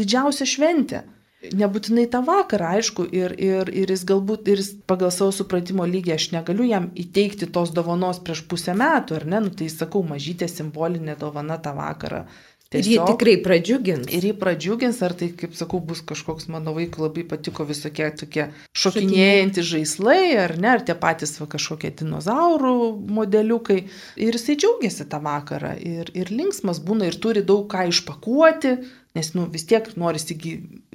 didžiausia 0.01 0.47
šventė. 0.47 1.03
Nebūtinai 1.41 2.05
tą 2.13 2.19
vakarą, 2.21 2.75
aišku, 2.77 3.07
ir, 3.17 3.33
ir, 3.41 3.69
ir 3.73 3.89
jis 3.89 4.03
galbūt, 4.05 4.45
ir 4.53 4.59
jis 4.61 4.75
pagal 4.85 5.09
savo 5.13 5.31
supratimo 5.33 5.87
lygį, 5.89 6.13
aš 6.13 6.27
negaliu 6.35 6.67
jam 6.69 6.91
įteikti 6.93 7.49
tos 7.49 7.73
dovanos 7.73 8.21
prieš 8.21 8.43
pusę 8.51 8.75
metų, 8.77 9.17
ar 9.17 9.25
ne, 9.25 9.39
nu, 9.47 9.53
tai 9.57 9.71
sakau, 9.73 10.03
mažytė 10.05 10.45
simbolinė 10.51 11.17
dovana 11.17 11.57
tą 11.57 11.73
vakarą. 11.79 12.27
Tiesiog, 12.71 12.87
ir 12.87 12.93
jį 12.93 13.05
tikrai 13.09 13.33
pradžiugins. 13.43 14.11
Ir 14.15 14.25
jį 14.29 14.35
pradžiugins, 14.39 15.01
ar 15.03 15.11
tai, 15.19 15.27
kaip 15.35 15.57
sakau, 15.59 15.81
bus 15.83 15.99
kažkoks 16.07 16.45
mano 16.53 16.71
vaikui 16.77 17.03
labai 17.03 17.25
patiko 17.27 17.65
visokie 17.67 18.05
tokie 18.15 18.45
šokinėjantys 18.79 19.67
žaislai, 19.73 20.21
ar 20.39 20.53
ne, 20.55 20.69
ar 20.77 20.85
tie 20.87 20.95
patys 20.95 21.35
va, 21.41 21.49
kažkokie 21.51 21.91
dinozaurų 21.99 22.77
modeliukai. 23.17 23.81
Ir 24.23 24.39
jisai 24.39 24.55
džiaugiasi 24.61 25.09
tą 25.11 25.19
vakarą. 25.25 25.73
Ir, 25.83 26.13
ir 26.15 26.31
linksmas 26.31 26.79
būna, 26.85 27.11
ir 27.11 27.19
turi 27.19 27.43
daug 27.43 27.67
ką 27.73 27.89
išpakuoti 27.91 28.77
Nes 29.11 29.33
nu, 29.35 29.43
vis 29.51 29.65
tiek 29.67 29.89
norisi 29.99 30.37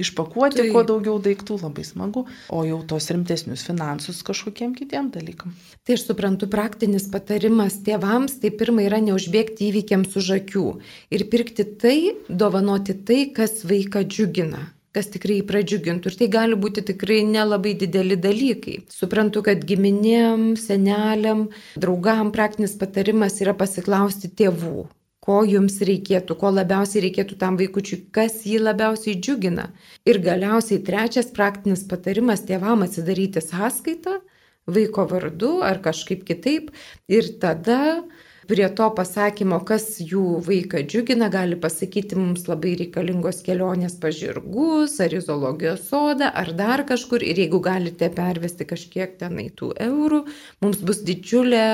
išpakuoti 0.00 0.62
tai. 0.62 0.68
kuo 0.72 0.82
daugiau 0.88 1.18
daiktų, 1.20 1.58
labai 1.60 1.84
smagu, 1.84 2.22
o 2.48 2.62
jau 2.64 2.78
tos 2.88 3.10
rimtesnius 3.12 3.64
finansus 3.66 4.22
kažkokiem 4.24 4.72
kitiem 4.78 5.10
dalykam. 5.12 5.52
Tai 5.84 5.98
aš 5.98 6.06
suprantu, 6.08 6.48
praktinis 6.52 7.10
patarimas 7.12 7.76
tėvams, 7.84 8.38
tai 8.40 8.54
pirmai 8.56 8.86
yra 8.88 9.02
neužbėgti 9.04 9.68
įvykiams 9.68 10.16
už 10.16 10.30
akių 10.38 10.64
ir 11.12 11.26
pirkti 11.28 11.68
tai, 11.76 11.98
dovanoti 12.28 12.96
tai, 13.04 13.26
kas 13.36 13.60
vaiką 13.68 14.06
džiugina 14.08 14.64
kas 14.96 15.10
tikrai 15.12 15.42
pradžiugintų. 15.44 16.08
Ir 16.08 16.14
tai 16.16 16.28
gali 16.32 16.56
būti 16.56 16.80
tikrai 16.88 17.18
nelabai 17.28 17.74
dideli 17.76 18.16
dalykai. 18.16 18.78
Suprantu, 18.92 19.42
kad 19.44 19.60
giminėm, 19.68 20.54
seneliam, 20.56 21.50
draugam 21.76 22.32
praktinis 22.32 22.78
patarimas 22.80 23.36
yra 23.44 23.52
pasiklausti 23.58 24.32
tėvų 24.32 24.86
ko 25.26 25.40
jums 25.48 25.80
reikėtų, 25.88 26.36
ko 26.38 26.52
labiausiai 26.54 27.02
reikėtų 27.08 27.38
tam 27.40 27.58
vaikučiui, 27.58 28.04
kas 28.14 28.44
jį 28.46 28.60
labiausiai 28.62 29.18
džiugina. 29.18 29.68
Ir 30.06 30.20
galiausiai 30.22 30.78
trečias 30.86 31.32
praktinis 31.34 31.82
patarimas 31.90 32.46
tėvam 32.46 32.86
atsidaryti 32.86 33.42
sąskaitą 33.42 34.20
vaiko 34.66 35.06
vardu 35.10 35.58
ar 35.66 35.82
kažkaip 35.82 36.22
kitaip 36.26 36.70
ir 37.10 37.32
tada 37.42 38.02
prie 38.48 38.66
to 38.78 38.86
pasakymo, 38.94 39.58
kas 39.66 39.84
jų 39.98 40.38
vaiką 40.46 40.82
džiugina, 40.86 41.28
gali 41.32 41.56
pasakyti 41.58 42.16
mums 42.18 42.46
labai 42.46 42.76
reikalingos 42.78 43.40
kelionės 43.46 43.96
pažirgus, 44.02 44.94
ar 45.02 45.14
į 45.16 45.22
zoologijos 45.26 45.86
sodą, 45.90 46.28
ar 46.30 46.52
dar 46.56 46.84
kažkur. 46.86 47.24
Ir 47.26 47.40
jeigu 47.42 47.60
galite 47.64 48.08
pervesti 48.14 48.66
kažkiek 48.68 49.16
tenai 49.20 49.48
tų 49.56 49.72
eurų, 49.82 50.22
mums 50.62 50.82
bus 50.86 51.02
didžiulė, 51.06 51.64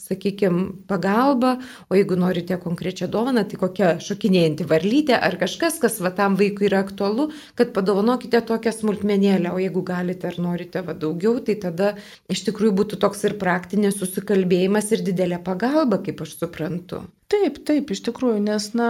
sakykime, 0.00 0.64
pagalba. 0.88 1.56
O 1.90 1.98
jeigu 1.98 2.16
norite 2.18 2.56
konkrečią 2.62 3.10
dovaną, 3.12 3.44
tai 3.48 3.60
kokia 3.60 3.92
šokinėjanti 4.02 4.68
varlytė 4.70 5.18
ar 5.20 5.36
kažkas, 5.40 5.80
kas 5.82 6.00
va 6.00 6.14
tam 6.16 6.38
vaikui 6.40 6.70
yra 6.70 6.80
aktualu, 6.86 7.28
kad 7.58 7.74
padovanokite 7.76 8.40
tokią 8.48 8.72
smulkmenėlę. 8.78 9.52
O 9.52 9.60
jeigu 9.60 9.84
galite 9.86 10.30
ar 10.32 10.40
norite 10.40 10.80
va 10.86 10.96
daugiau, 10.96 11.36
tai 11.44 11.58
tada 11.60 11.92
iš 12.32 12.46
tikrųjų 12.48 12.74
būtų 12.80 13.00
toks 13.04 13.24
ir 13.28 13.36
praktinis 13.40 14.00
susikalbėjimas 14.00 14.92
ir 14.96 15.04
didelė 15.06 15.42
pagalba 15.44 16.00
kaip 16.06 16.22
aš 16.24 16.36
suprantu. 16.40 17.02
Taip, 17.32 17.58
taip, 17.66 17.90
iš 17.90 18.04
tikrųjų, 18.06 18.38
nes, 18.44 18.68
na, 18.78 18.88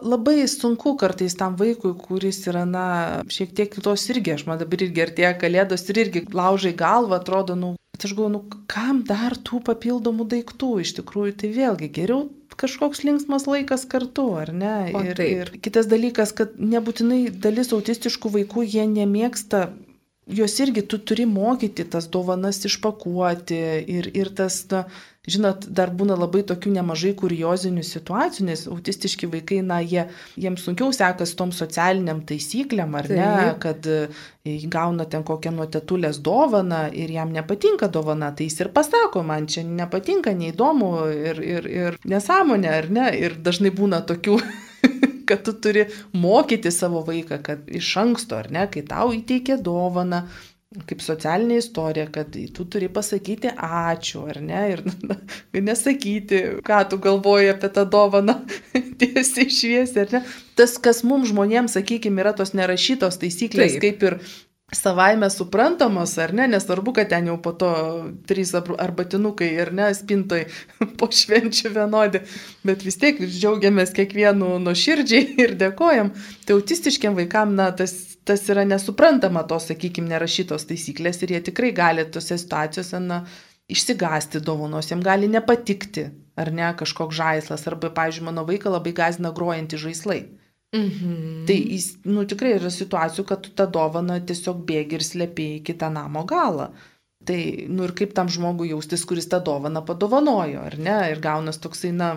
labai 0.00 0.46
sunku 0.48 0.94
kartais 1.00 1.36
tam 1.36 1.58
vaikui, 1.60 1.92
kuris 2.00 2.40
yra, 2.48 2.64
na, 2.68 2.86
šiek 3.28 3.52
tiek 3.56 3.72
kitos 3.74 4.06
irgi, 4.14 4.38
aš 4.38 4.46
man 4.48 4.60
dabar 4.62 4.86
irgi 4.86 5.04
artėja 5.04 5.34
kalėdos 5.40 5.84
ir 5.92 6.00
irgi 6.06 6.24
laužai 6.32 6.72
galvą, 6.78 7.20
atrodo, 7.20 7.58
nu, 7.60 7.74
bet 7.92 8.08
aš 8.08 8.16
galvoju, 8.16 8.32
nu, 8.38 8.62
kam 8.72 9.04
dar 9.04 9.36
tų 9.36 9.60
papildomų 9.68 10.24
daiktų, 10.32 10.70
iš 10.80 10.96
tikrųjų, 11.02 11.36
tai 11.42 11.52
vėlgi 11.58 11.92
geriau 12.00 12.24
kažkoks 12.56 13.02
linksmas 13.04 13.48
laikas 13.50 13.84
kartu, 13.90 14.28
ar 14.38 14.52
ne? 14.54 14.74
O, 14.94 15.02
ir, 15.02 15.18
taip. 15.18 15.30
ir 15.34 15.64
kitas 15.64 15.88
dalykas, 15.90 16.32
kad 16.36 16.54
nebūtinai 16.58 17.26
dalis 17.34 17.72
autistiškų 17.74 18.30
vaikų 18.38 18.64
jie 18.68 18.86
nemėgsta 18.90 19.66
juos 20.26 20.58
irgi 20.60 20.82
tu 20.88 20.98
turi 20.98 21.26
mokyti 21.26 21.84
tas 21.90 22.08
dovanas 22.08 22.62
išpakuoti 22.64 23.58
ir, 23.92 24.08
ir 24.16 24.30
tas, 24.36 24.62
na, 24.70 24.84
žinot, 25.28 25.66
dar 25.72 25.92
būna 25.92 26.16
labai 26.18 26.42
tokių 26.48 26.72
nemažai 26.74 27.12
kuriozinių 27.16 27.84
situacijų, 27.84 28.46
nes 28.48 28.64
autistiški 28.68 29.28
vaikai, 29.32 29.60
na, 29.64 29.80
jie, 29.84 30.06
jiems 30.40 30.64
sunkiau 30.64 30.92
sekasi 30.96 31.36
tom 31.38 31.52
socialiniam 31.56 32.22
taisyklėm, 32.28 32.96
ar 33.00 33.08
ne, 33.12 33.30
Taip. 33.38 33.60
kad 33.64 33.88
e, 33.88 34.58
gauna 34.72 35.08
ten 35.08 35.24
kokią 35.28 35.54
nuo 35.56 35.68
tetulės 35.68 36.20
dovaną 36.24 36.86
ir 36.92 37.12
jam 37.12 37.32
nepatinka 37.32 37.88
dovana, 37.92 38.32
tai 38.36 38.48
jis 38.50 38.60
ir 38.64 38.72
pasako, 38.76 39.24
man 39.26 39.48
čia 39.48 39.64
nepatinka, 39.68 40.36
neįdomu 40.36 40.92
ir, 41.12 41.42
ir, 41.56 41.72
ir 41.72 42.00
nesąmonė, 42.08 42.72
ar 42.82 42.92
ne, 42.92 43.10
ir 43.24 43.36
dažnai 43.44 43.72
būna 43.76 44.04
tokių 44.08 44.40
kad 45.28 45.44
tu 45.46 45.54
turi 45.58 45.86
mokyti 46.12 46.72
savo 46.74 47.04
vaiką, 47.06 47.40
kad 47.44 47.68
iš 47.68 47.94
anksto, 48.02 48.40
ar 48.40 48.50
ne, 48.54 48.66
kai 48.72 48.84
tau 48.88 49.12
įteikia 49.16 49.58
dovaną, 49.62 50.24
kaip 50.88 51.02
socialinė 51.04 51.60
istorija, 51.60 52.08
kad 52.12 52.34
tu 52.54 52.64
turi 52.70 52.88
pasakyti 52.92 53.52
ačiū, 53.54 54.24
ar 54.32 54.40
ne, 54.42 54.62
ir 54.74 54.82
nesakyti, 55.68 56.40
ką 56.66 56.80
tu 56.90 56.98
galvoji 57.02 57.52
apie 57.52 57.70
tą 57.76 57.84
dovaną 57.90 58.40
tiesiai 59.00 59.46
šviesiai, 59.46 60.06
ar 60.06 60.16
ne. 60.16 60.22
Tas, 60.58 60.76
kas 60.82 61.04
mums 61.06 61.30
žmonėms, 61.30 61.76
sakykime, 61.78 62.22
yra 62.22 62.34
tos 62.36 62.54
nerašytos 62.58 63.20
taisyklės, 63.22 63.78
Taip. 63.78 63.84
kaip 63.84 64.08
ir 64.08 64.18
savaime 64.72 65.30
suprantamos, 65.30 66.18
ar 66.18 66.32
ne, 66.32 66.46
nesvarbu, 66.48 66.92
kad 66.96 67.08
ten 67.08 67.28
jau 67.28 67.36
po 67.42 67.52
to 67.52 67.70
trys 68.28 68.54
arbatinukai 68.56 69.50
ir 69.60 69.72
ne, 69.76 69.90
spintoj 69.94 70.46
po 70.98 71.08
švenčių 71.12 71.72
vienodi, 71.74 72.22
bet 72.66 72.84
vis 72.86 72.98
tiek 73.00 73.20
džiaugiamės 73.20 73.94
kiekvienu 73.96 74.56
nuoširdžiai 74.64 75.34
ir 75.44 75.56
dėkojam. 75.60 76.12
Tai 76.46 76.58
autistiškiam 76.58 77.16
vaikam, 77.18 77.54
na, 77.58 77.70
tas, 77.76 77.94
tas 78.24 78.44
yra 78.50 78.66
nesuprantama 78.68 79.44
tos, 79.48 79.68
sakykime, 79.70 80.10
nerašytos 80.14 80.68
taisyklės 80.70 81.22
ir 81.22 81.36
jie 81.36 81.42
tikrai 81.50 81.74
gali 81.76 82.06
tose 82.10 82.38
situacijose, 82.40 83.02
na, 83.04 83.24
išsigasti 83.70 84.42
dovanos, 84.44 84.90
jiems 84.90 85.04
gali 85.04 85.28
nepatikti, 85.32 86.08
ar 86.36 86.50
ne, 86.52 86.66
kažkoks 86.76 87.16
žaislas, 87.16 87.68
arba, 87.70 87.92
pavyzdžiui, 87.94 88.26
mano 88.32 88.44
vaiką 88.48 88.72
labai 88.72 88.92
gazina 88.96 89.32
grojantys 89.32 89.84
žaislai. 89.86 90.24
Mhm. 90.74 91.44
Tai 91.46 91.56
jis, 91.56 91.92
nu, 92.10 92.24
tikrai 92.26 92.56
yra 92.56 92.70
situacijų, 92.72 93.24
kad 93.28 93.44
tu 93.44 93.52
tą 93.54 93.68
dovaną 93.70 94.18
tiesiog 94.26 94.64
bėgi 94.66 94.98
ir 94.98 95.04
slepi 95.06 95.46
į 95.58 95.62
kitą 95.68 95.90
namo 95.94 96.24
galą. 96.26 96.72
Tai, 97.24 97.38
nu 97.70 97.86
ir 97.86 97.94
kaip 97.96 98.12
tam 98.16 98.28
žmogui 98.28 98.72
jaustis, 98.72 99.04
kuris 99.08 99.30
tą 99.30 99.38
dovaną 99.44 99.84
padovanojo, 99.86 100.64
ar 100.70 100.76
ne? 100.76 100.96
Ir 101.12 101.22
gaunas 101.24 101.60
toksai, 101.62 101.92
na, 101.96 102.10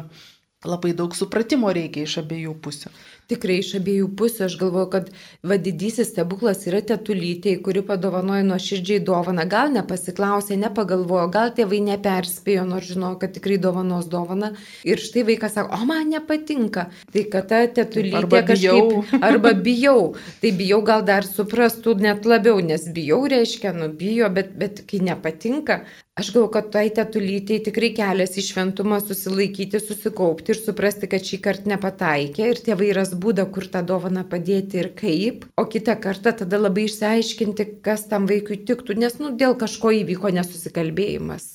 labai 0.65 0.95
daug 0.97 1.13
supratimo 1.15 1.71
reikia 1.75 2.07
iš 2.07 2.17
abiejų 2.23 2.57
pusių. 2.65 2.91
Tikrai 3.27 3.57
iš 3.59 3.73
abiejų 3.81 4.07
pusių 4.19 4.45
aš 4.45 4.53
galvoju, 4.61 4.87
kad 4.93 5.09
vadidysis 5.51 6.13
stebuklas 6.13 6.61
yra 6.69 6.79
tetulytė, 6.91 7.57
kuri 7.65 7.83
padovanoja 7.89 8.45
nuo 8.47 8.59
širdžiai 8.63 9.01
dovaną. 9.09 9.43
Gal 9.51 9.73
nepasiklausė, 9.75 10.55
nepagalvojo, 10.61 11.25
gal 11.33 11.51
tėvai 11.57 11.81
neperspėjo, 11.89 12.63
nors 12.69 12.87
žinojo, 12.87 13.19
kad 13.19 13.35
tikrai 13.35 13.59
dovanos 13.59 14.07
dovana. 14.13 14.53
Ir 14.87 15.03
štai 15.03 15.25
vaikas 15.27 15.57
sako, 15.59 15.75
o 15.75 15.89
man 15.89 16.07
nepatinka. 16.15 16.87
Tai 17.11 17.27
kad 17.35 17.51
ta 17.51 17.61
tetulytė 17.81 18.23
Arba 18.23 18.43
bijau. 18.47 18.79
kažkaip... 18.87 19.21
Arba 19.27 19.53
bijau. 19.67 20.01
Tai 20.39 20.55
bijau 20.63 20.81
gal 20.87 21.03
dar 21.11 21.27
suprastų 21.27 21.99
net 22.07 22.27
labiau, 22.29 22.63
nes 22.63 22.87
bijau 22.95 23.25
reiškia, 23.27 23.75
nu 23.75 23.91
bijo, 23.91 24.31
bet, 24.31 24.55
bet 24.55 24.85
kai 24.87 25.03
nepatinka, 25.03 25.81
Aš 26.17 26.31
galvoju, 26.33 26.49
kad 26.55 26.69
tai 26.73 26.87
tetulytėje 26.97 27.67
tikrai 27.67 27.91
kelias 27.93 28.31
į 28.41 28.43
šventumą 28.47 28.97
susilaikyti, 29.05 29.77
susikaupti 29.77 30.49
ir 30.49 30.57
suprasti, 30.57 31.05
kad 31.11 31.21
šį 31.21 31.37
kartą 31.45 31.69
nepataikė 31.69 32.47
ir 32.55 32.61
tėvai 32.65 32.87
ras 32.97 33.11
būdą, 33.23 33.45
kur 33.53 33.67
tą 33.73 33.81
dovaną 33.85 34.23
padėti 34.29 34.79
ir 34.81 34.89
kaip, 34.97 35.45
o 35.57 35.65
kitą 35.65 35.97
kartą 36.03 36.33
tada 36.43 36.59
labai 36.61 36.87
išsiaiškinti, 36.89 37.67
kas 37.85 38.07
tam 38.11 38.27
vaikui 38.29 38.59
tiktų, 38.67 38.97
nes 39.01 39.19
nu, 39.21 39.33
dėl 39.39 39.57
kažko 39.59 39.91
įvyko 40.03 40.31
nesusikalbėjimas. 40.39 41.53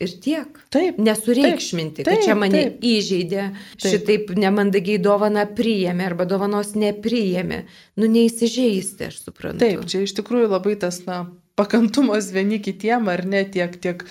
Ir 0.00 0.14
tiek. 0.24 0.54
Taip, 0.72 0.96
Nesureikšminti, 0.96 2.06
Taip, 2.06 2.14
kad 2.16 2.24
čia 2.24 2.34
mane 2.38 2.56
taip. 2.56 2.84
įžeidė, 2.88 3.42
Taip. 3.76 3.82
šitaip 3.84 4.30
nemandagiai 4.40 4.96
dovana 5.04 5.42
priėmė 5.44 6.06
arba 6.08 6.24
dovanos 6.24 6.70
nepriėmė. 6.72 7.58
Nu, 8.00 8.08
neįsižeisti, 8.08 9.10
aš 9.10 9.18
suprantu. 9.26 9.60
taip, 9.60 9.84
čia 9.84 10.00
iš 10.06 10.14
tikrųjų 10.16 10.48
labai 10.54 10.78
tas, 10.80 11.02
na, 11.04 11.26
pakantumas 11.60 12.30
vieni 12.32 12.62
kitiem, 12.64 13.10
ar 13.12 13.26
ne, 13.28 13.44
tiek, 13.44 13.76
tiek, 13.76 14.06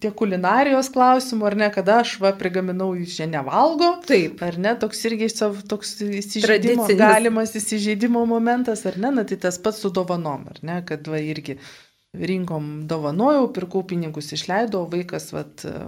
tiek 0.00 0.14
kulinarijos 0.16 0.88
klausimų, 0.94 1.46
ar 1.50 1.56
ne, 1.64 1.68
kada 1.74 2.00
aš 2.02 2.16
va 2.22 2.32
prigaminau, 2.38 2.92
jūs 2.98 3.18
čia 3.18 3.28
nevalgo. 3.30 3.94
Taip. 4.08 4.42
Ar 4.46 4.58
ne, 4.60 4.74
toks 4.80 5.04
irgi 5.10 5.28
savo, 5.32 5.60
toks 5.68 5.96
įsižeidimo, 6.06 6.88
galimas 6.98 7.54
įsižeidimo 7.58 8.24
momentas, 8.28 8.86
ar 8.88 8.98
ne, 9.02 9.12
na 9.18 9.26
tai 9.28 9.40
tas 9.42 9.60
pats 9.62 9.82
su 9.82 9.92
dovanom, 9.94 10.48
ar 10.52 10.62
ne, 10.66 10.80
kad 10.88 11.08
va 11.10 11.20
irgi 11.22 11.58
rinkom 12.12 12.86
dovanojau, 12.88 13.46
pirkau 13.56 13.80
pinigus 13.88 14.26
išleidau, 14.36 14.82
o 14.84 14.90
vaikas, 14.92 15.30
va, 15.32 15.46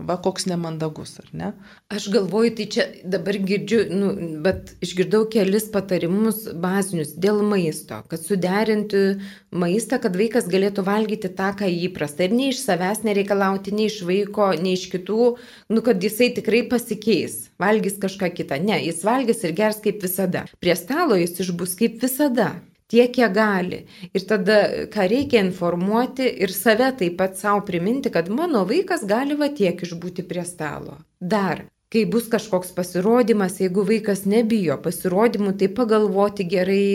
va 0.08 0.16
koks 0.24 0.46
nemandagus, 0.48 1.18
ar 1.20 1.28
ne? 1.36 1.50
Aš 1.92 2.06
galvoju, 2.14 2.54
tai 2.56 2.66
čia 2.72 2.86
dabar 3.04 3.36
girdžiu, 3.36 3.82
nu, 3.92 4.08
bet 4.46 4.72
išgirdau 4.84 5.26
kelis 5.28 5.68
patarimus 5.74 6.46
bazinius 6.64 7.12
dėl 7.20 7.42
maisto, 7.44 8.00
kad 8.08 8.24
suderinti 8.24 9.04
maistą, 9.52 10.00
kad 10.00 10.16
vaikas 10.16 10.48
galėtų 10.48 10.86
valgyti 10.88 11.28
tą, 11.36 11.52
ką 11.60 11.68
įprasta. 11.90 12.24
Ir 12.24 12.32
nei 12.40 12.54
iš 12.54 12.64
savęs 12.64 13.04
nereikalauti, 13.04 13.76
nei 13.76 13.92
iš 13.92 14.00
vaiko, 14.08 14.54
nei 14.56 14.78
iš 14.78 14.88
kitų, 14.96 15.34
nu, 15.76 15.84
kad 15.84 16.00
jisai 16.00 16.32
tikrai 16.40 16.64
pasikeis, 16.72 17.50
valgys 17.60 18.00
kažką 18.00 18.32
kitą. 18.40 18.64
Ne, 18.64 18.80
jis 18.88 19.04
valgys 19.04 19.44
ir 19.44 19.52
gers 19.60 19.84
kaip 19.84 20.00
visada. 20.00 20.48
Prie 20.56 20.72
stalo 20.80 21.20
jis 21.20 21.36
išbus 21.44 21.76
kaip 21.76 22.00
visada. 22.00 22.54
Tiek, 22.92 23.12
kiek 23.16 23.32
gali. 23.32 23.84
Ir 24.12 24.24
tada, 24.28 24.58
ką 24.92 25.06
reikia 25.08 25.40
informuoti 25.40 26.26
ir 26.44 26.52
save 26.52 26.90
taip 26.98 27.16
pat 27.20 27.38
savo 27.40 27.62
priminti, 27.64 28.12
kad 28.12 28.28
mano 28.28 28.66
vaikas 28.68 29.06
gali 29.08 29.38
va 29.40 29.48
tiek 29.48 29.80
išbūti 29.86 30.26
prie 30.28 30.44
stalo. 30.44 30.98
Dar, 31.20 31.64
kai 31.88 32.04
bus 32.10 32.28
kažkoks 32.32 32.74
pasirodymas, 32.76 33.56
jeigu 33.62 33.86
vaikas 33.88 34.26
nebijo 34.28 34.76
pasirodymų, 34.84 35.54
tai 35.60 35.70
pagalvoti 35.72 36.44
gerai, 36.50 36.86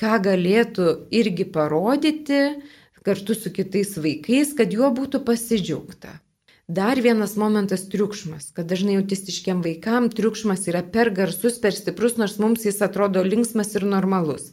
ką 0.00 0.18
galėtų 0.26 0.90
irgi 1.14 1.46
parodyti 1.54 2.42
kartu 3.06 3.36
su 3.38 3.52
kitais 3.54 3.94
vaikais, 3.96 4.56
kad 4.58 4.74
juo 4.74 4.90
būtų 4.92 5.22
pasidžiaugta. 5.24 6.18
Dar 6.68 7.00
vienas 7.00 7.36
momentas- 7.40 7.86
triukšmas, 7.92 8.50
kad 8.52 8.66
dažnai 8.68 8.98
autistiškiam 9.00 9.62
vaikam 9.64 10.10
triukšmas 10.12 10.66
yra 10.68 10.82
per 10.82 11.08
garsus, 11.10 11.56
per 11.62 11.72
stiprus, 11.72 12.18
nors 12.18 12.36
mums 12.38 12.66
jis 12.66 12.82
atrodo 12.84 13.22
linksmas 13.24 13.74
ir 13.78 13.86
normalus. 13.88 14.52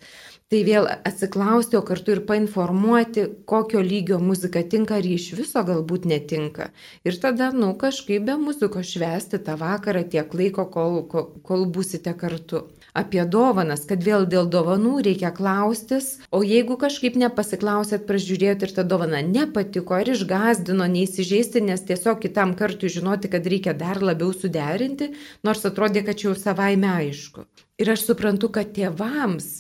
Tai 0.54 0.60
vėl 0.62 0.86
atsiklausti, 0.86 1.74
o 1.74 1.82
kartu 1.82 2.12
ir 2.14 2.20
painformuoti, 2.30 3.24
kokio 3.50 3.80
lygio 3.82 4.20
muzika 4.22 4.62
tinka 4.74 5.00
ar 5.00 5.08
iš 5.10 5.32
viso 5.40 5.64
galbūt 5.66 6.06
netinka. 6.06 6.68
Ir 7.02 7.18
tada, 7.24 7.48
nu, 7.50 7.72
kažkaip 7.82 8.28
be 8.28 8.36
muzikos 8.38 8.92
švesti 8.94 9.40
tą 9.48 9.56
vakarą 9.58 10.04
tiek 10.14 10.38
laiko, 10.38 10.68
kol, 10.70 11.00
kol, 11.10 11.26
kol 11.50 11.66
būsite 11.66 12.14
kartu. 12.22 12.62
Apie 12.94 13.26
dovanas, 13.26 13.88
kad 13.90 14.06
vėl 14.06 14.30
dėl 14.30 14.46
dovanų 14.54 14.94
reikia 15.10 15.34
klaustis, 15.34 16.14
o 16.30 16.46
jeigu 16.46 16.78
kažkaip 16.78 17.18
nepasiklausėt, 17.26 18.06
pražiūrėjot 18.06 18.70
ir 18.70 18.78
ta 18.78 18.86
dovana 18.86 19.26
nepatiko, 19.26 19.98
ar 19.98 20.14
išgazdino, 20.14 20.86
neįsižeisti, 20.94 21.66
nes 21.74 21.90
tiesiog 21.90 22.22
kitam 22.22 22.54
kartui 22.54 22.94
žinoti, 22.94 23.34
kad 23.34 23.50
reikia 23.50 23.74
dar 23.74 23.98
labiau 23.98 24.30
suderinti, 24.30 25.16
nors 25.42 25.66
atrodė, 25.66 26.06
kad 26.06 26.22
čia 26.22 26.36
jau 26.36 26.40
savaime 26.46 26.94
aišku. 27.02 27.50
Ir 27.82 27.98
aš 27.98 28.12
suprantu, 28.14 28.54
kad 28.54 28.78
tėvams 28.78 29.56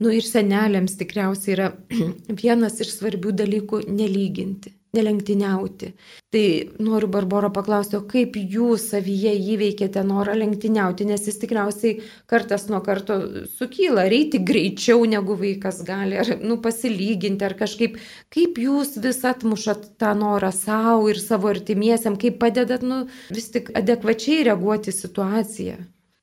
Nu 0.00 0.08
ir 0.16 0.24
seneliams 0.24 0.94
tikriausiai 0.96 1.54
yra 1.58 1.72
vienas 2.42 2.78
iš 2.80 2.94
svarbių 2.96 3.34
dalykų- 3.36 3.82
nelyginti, 3.98 4.72
nelenktyniauti. 4.96 5.90
Tai 6.32 6.44
noriu 6.86 7.10
Barbaro 7.12 7.50
paklausti, 7.52 7.98
o 7.98 8.06
kaip 8.08 8.38
jūs 8.40 8.86
savyje 8.94 9.34
įveikėte 9.56 10.00
norą 10.08 10.38
lenktyniauti, 10.40 11.04
nes 11.10 11.28
jis 11.28 11.36
tikriausiai 11.42 12.00
kartas 12.32 12.64
nuo 12.72 12.80
karto 12.86 13.18
sukyla, 13.58 14.08
reiti 14.08 14.40
greičiau 14.52 15.04
negu 15.04 15.36
vaikas 15.44 15.84
gali, 15.84 16.16
ar 16.24 16.32
nu, 16.40 16.56
pasilyginti, 16.64 17.44
ar 17.44 17.58
kažkaip, 17.60 18.00
kaip 18.32 18.64
jūs 18.64 18.96
vis 19.04 19.20
atmušat 19.34 19.98
tą 20.00 20.16
norą 20.24 20.54
savo 20.62 21.12
ir 21.12 21.20
savo 21.20 21.52
artimiesiam, 21.52 22.16
kaip 22.16 22.40
padedat 22.40 22.80
nu, 22.80 23.04
vis 23.28 23.52
tik 23.52 23.68
adekvačiai 23.76 24.48
reaguoti 24.48 24.96
situaciją. 24.96 25.80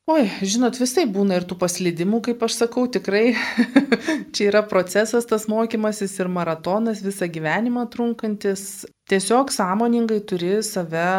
Oi, 0.08 0.24
žinot, 0.40 0.78
visai 0.80 1.04
būna 1.12 1.36
ir 1.36 1.44
tų 1.50 1.58
paslydimų, 1.60 2.22
kaip 2.30 2.44
aš 2.48 2.54
sakau, 2.62 2.86
tikrai 2.88 3.34
čia 4.36 4.46
yra 4.48 4.62
procesas, 4.64 5.28
tas 5.28 5.50
mokymasis 5.52 6.14
ir 6.22 6.30
maratonas 6.32 7.02
visą 7.04 7.28
gyvenimą 7.28 7.84
trunkantis. 7.92 8.86
Tiesiog 9.12 9.52
sąmoningai 9.52 10.22
turi 10.30 10.54
save 10.64 11.10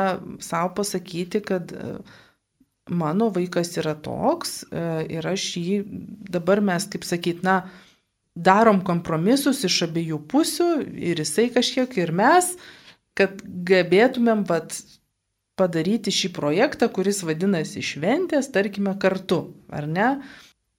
savo 0.40 0.72
pasakyti, 0.80 1.42
kad 1.44 1.74
mano 2.88 3.28
vaikas 3.34 3.74
yra 3.76 3.92
toks 3.92 4.62
e, 4.72 4.86
ir 5.18 5.28
aš 5.28 5.44
jį, 5.60 5.78
dabar 6.32 6.64
mes, 6.64 6.88
kaip 6.88 7.04
sakyt, 7.04 7.44
na, 7.44 7.60
darom 8.32 8.80
kompromisus 8.86 9.60
iš 9.68 9.82
abiejų 9.88 10.22
pusių 10.32 10.70
ir 11.10 11.20
jisai 11.20 11.50
kažkiek 11.52 11.92
ir 12.00 12.16
mes, 12.16 12.54
kad 13.18 13.36
gebėtumėm 13.44 14.48
vat, 14.48 14.80
padaryti 15.58 16.14
šį 16.14 16.32
projektą, 16.36 16.88
kuris 16.94 17.22
vadinasi 17.26 17.82
šventės, 17.84 18.50
tarkime, 18.54 18.94
kartu, 19.02 19.42
ar 19.74 19.88
ne? 19.90 20.10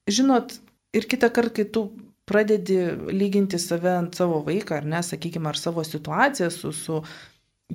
Žinot, 0.09 0.55
ir 0.95 1.09
kitą 1.09 1.29
kartą, 1.33 1.59
kai 1.59 1.67
tu 1.75 1.89
pradedi 2.29 2.77
lyginti 3.09 3.59
save 3.61 3.91
ant 3.97 4.15
savo 4.17 4.43
vaiką, 4.45 4.79
ar 4.79 4.87
ne, 4.87 5.01
sakykime, 5.05 5.49
ar 5.49 5.57
savo 5.57 5.83
situaciją 5.85 6.49
su, 6.53 6.71
su 6.75 7.01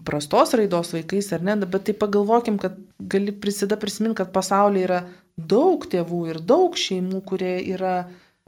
prastos 0.06 0.54
raidos 0.58 0.92
vaikais, 0.94 1.30
ar 1.34 1.42
ne, 1.46 1.56
bet 1.66 1.86
tai 1.88 1.94
pagalvokim, 1.98 2.58
kad 2.62 2.78
gali 2.98 3.34
prisida 3.34 3.78
prisiminti, 3.80 4.20
kad 4.22 4.32
pasaulyje 4.34 4.88
yra 4.88 5.00
daug 5.36 5.86
tėvų 5.90 6.20
ir 6.30 6.40
daug 6.46 6.78
šeimų, 6.78 7.22
kurie 7.26 7.56
yra 7.74 7.96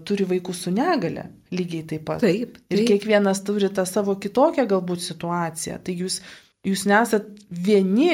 turi 0.06 0.26
vaikų 0.28 0.54
su 0.54 0.72
negale, 0.74 1.30
lygiai 1.54 1.86
taip 1.88 2.04
pat. 2.08 2.20
Taip, 2.24 2.58
taip. 2.58 2.74
Ir 2.74 2.84
kiekvienas 2.90 3.40
turi 3.46 3.70
tą 3.72 3.86
savo 3.88 4.16
kitokią 4.20 4.66
galbūt 4.68 5.02
situaciją. 5.02 5.78
Tai 5.82 5.94
jūs, 5.96 6.20
jūs 6.66 6.84
nesat 6.90 7.30
vieni 7.48 8.10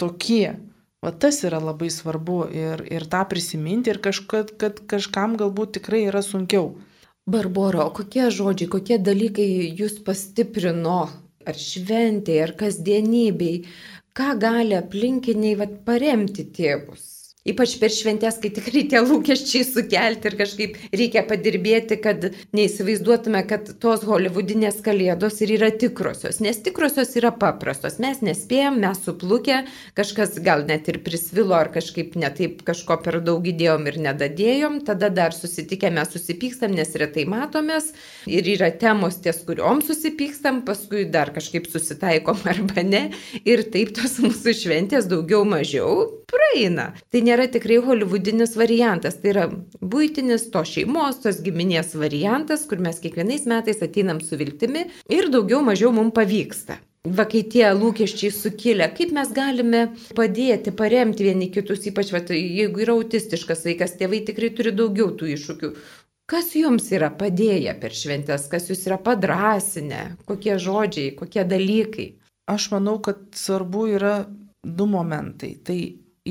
tokie. 0.00 0.56
Va 1.04 1.12
tas 1.14 1.44
yra 1.46 1.60
labai 1.62 1.90
svarbu 1.94 2.38
ir, 2.50 2.82
ir 2.90 3.06
tą 3.10 3.22
prisiminti 3.30 3.92
ir 3.92 4.00
kažkad, 4.02 4.56
kad 4.58 4.80
kažkam 4.90 5.36
galbūt 5.38 5.76
tikrai 5.78 6.06
yra 6.10 6.22
sunkiau. 6.26 6.72
Barboro, 7.28 7.84
o 7.86 7.92
kokie 7.94 8.30
žodžiai, 8.34 8.70
kokie 8.72 8.96
dalykai 8.98 9.46
jūs 9.78 9.98
pastiprino, 10.06 11.02
ar 11.46 11.60
šventėje, 11.60 12.42
ar 12.46 12.54
kasdienybei, 12.62 13.60
ką 14.16 14.32
gali 14.42 14.74
aplinkiniai 14.78 15.58
vat, 15.60 15.78
paremti 15.86 16.48
tėvus? 16.56 17.17
Ypač 17.46 17.76
per 17.78 17.92
šventės, 17.94 18.40
kai 18.42 18.50
tikrai 18.50 18.82
tie 18.90 18.98
lūkesčiai 18.98 19.62
sukelti 19.62 20.26
ir 20.26 20.34
kažkaip 20.40 20.74
reikia 20.90 21.22
padirbėti, 21.28 21.96
kad 22.02 22.24
neįsivaizduotume, 22.56 23.44
kad 23.48 23.70
tos 23.80 24.02
holivudinės 24.08 24.80
kalėdos 24.84 25.38
ir 25.46 25.54
yra 25.54 25.70
tikrosios. 25.70 26.40
Nes 26.44 26.58
tikrosios 26.66 27.14
yra 27.20 27.30
paprastos. 27.30 28.00
Mes 28.02 28.20
nespėjom, 28.26 28.80
mes 28.82 29.00
suplukė, 29.06 29.60
kažkas 29.96 30.36
gal 30.44 30.66
net 30.68 30.90
ir 30.90 30.98
prisvilo 31.06 31.54
ar 31.56 31.70
kažkaip 31.72 32.18
netaip 32.18 32.64
kažko 32.66 32.98
per 33.06 33.20
daug 33.24 33.46
įdėjom 33.46 33.86
ir 33.86 34.00
nedadėjom. 34.08 34.82
Tada 34.90 35.08
dar 35.14 35.36
susitikę 35.36 35.92
mes 35.94 36.10
susipykstam, 36.12 36.74
nes 36.74 36.90
retai 37.00 37.24
matomės. 37.30 37.92
Ir 38.26 38.50
yra 38.50 38.72
temos 38.74 39.22
ties, 39.22 39.40
kuriuom 39.46 39.80
susipykstam, 39.86 40.64
paskui 40.66 41.06
dar 41.06 41.30
kažkaip 41.38 41.70
susitaikom 41.70 42.42
arba 42.50 42.84
ne. 42.84 43.06
Ir 43.46 43.62
taip 43.72 43.94
tos 43.96 44.18
mūsų 44.26 44.58
šventės 44.58 45.08
daugiau 45.08 45.46
mažiau 45.48 46.10
praeina. 46.28 46.90
Tai 47.12 47.22
nėra 47.28 47.46
tikrai 47.52 47.78
holivudinis 47.84 48.56
variantas, 48.58 49.20
tai 49.22 49.32
yra 49.34 49.46
būtinis 49.94 50.48
to 50.54 50.64
šeimos, 50.72 51.22
tos 51.22 51.40
giminės 51.44 51.94
variantas, 52.00 52.66
kur 52.68 52.82
mes 52.82 53.00
kiekvienais 53.04 53.46
metais 53.50 53.84
ateinam 53.84 54.24
su 54.24 54.40
viltimi 54.40 54.88
ir 55.12 55.30
daugiau 55.34 55.62
mažiau 55.66 55.94
mums 55.94 56.16
pavyksta. 56.16 56.80
Va, 57.06 57.24
kai 57.30 57.44
tie 57.46 57.68
lūkesčiai 57.78 58.32
sukilę, 58.34 58.88
kaip 58.96 59.12
mes 59.16 59.30
galime 59.32 59.84
padėti, 60.18 60.72
paremti 60.76 61.24
vieni 61.28 61.46
kitus, 61.54 61.86
ypač 61.88 62.10
va, 62.12 62.20
jeigu 62.34 62.82
yra 62.84 62.96
autistiškas 62.98 63.64
vaikas, 63.68 63.94
tėvai 64.00 64.24
tikrai 64.26 64.50
turi 64.56 64.74
daugiau 64.76 65.12
tų 65.16 65.30
iššūkių. 65.36 65.70
Kas 66.28 66.50
jums 66.58 66.90
yra 66.92 67.08
padėję 67.14 67.72
per 67.80 67.94
šventės, 67.96 68.50
kas 68.52 68.66
jūs 68.68 68.82
yra 68.90 68.98
padrasinę, 69.00 70.02
kokie 70.28 70.58
žodžiai, 70.60 71.14
kokie 71.16 71.46
dalykai? 71.48 72.10
Aš 72.50 72.68
manau, 72.74 72.98
kad 73.04 73.22
svarbu 73.36 73.86
yra 73.94 74.12
du 74.64 74.88
momentai. 74.90 75.54
Tai 75.64 75.78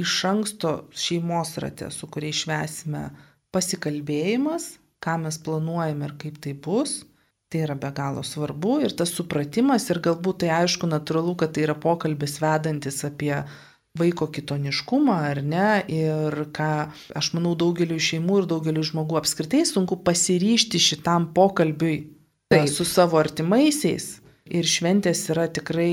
iš 0.02 0.18
anksto 0.30 0.74
šeimos 0.96 1.56
rate, 1.64 1.90
su 1.92 2.10
kuriais 2.12 2.44
švesime, 2.44 3.08
pasikalbėjimas, 3.56 4.76
ką 5.04 5.18
mes 5.24 5.38
planuojame 5.44 6.10
ir 6.10 6.18
kaip 6.22 6.42
tai 6.44 6.54
bus. 6.54 7.02
Tai 7.48 7.62
yra 7.64 7.78
be 7.80 7.88
galo 7.96 8.26
svarbu 8.28 8.82
ir 8.84 8.92
tas 9.00 9.14
supratimas 9.16 9.86
ir 9.88 10.02
galbūt 10.04 10.42
tai 10.44 10.50
aišku 10.58 10.90
natūralu, 10.90 11.38
kad 11.40 11.54
tai 11.56 11.64
yra 11.64 11.78
pokalbis 11.80 12.42
vedantis 12.44 13.06
apie 13.08 13.38
vaiko 13.98 14.28
kitoniškumą 14.34 15.16
ar 15.30 15.42
ne 15.44 15.70
ir 15.88 16.36
ką 16.56 16.70
aš 17.18 17.32
manau 17.38 17.56
daugeliu 17.60 17.98
šeimų 18.04 18.42
ir 18.42 18.50
daugeliu 18.52 18.84
žmogų 18.86 19.20
apskritai 19.22 19.64
sunku 19.70 20.00
pasiryšti 20.04 20.82
šitam 20.90 21.32
pokalbiui 21.38 21.98
Taip. 22.52 22.70
su 22.72 22.86
savo 22.88 23.20
artimaisiais 23.20 24.18
ir 24.48 24.68
šventės 24.68 25.26
yra 25.34 25.48
tikrai 25.52 25.92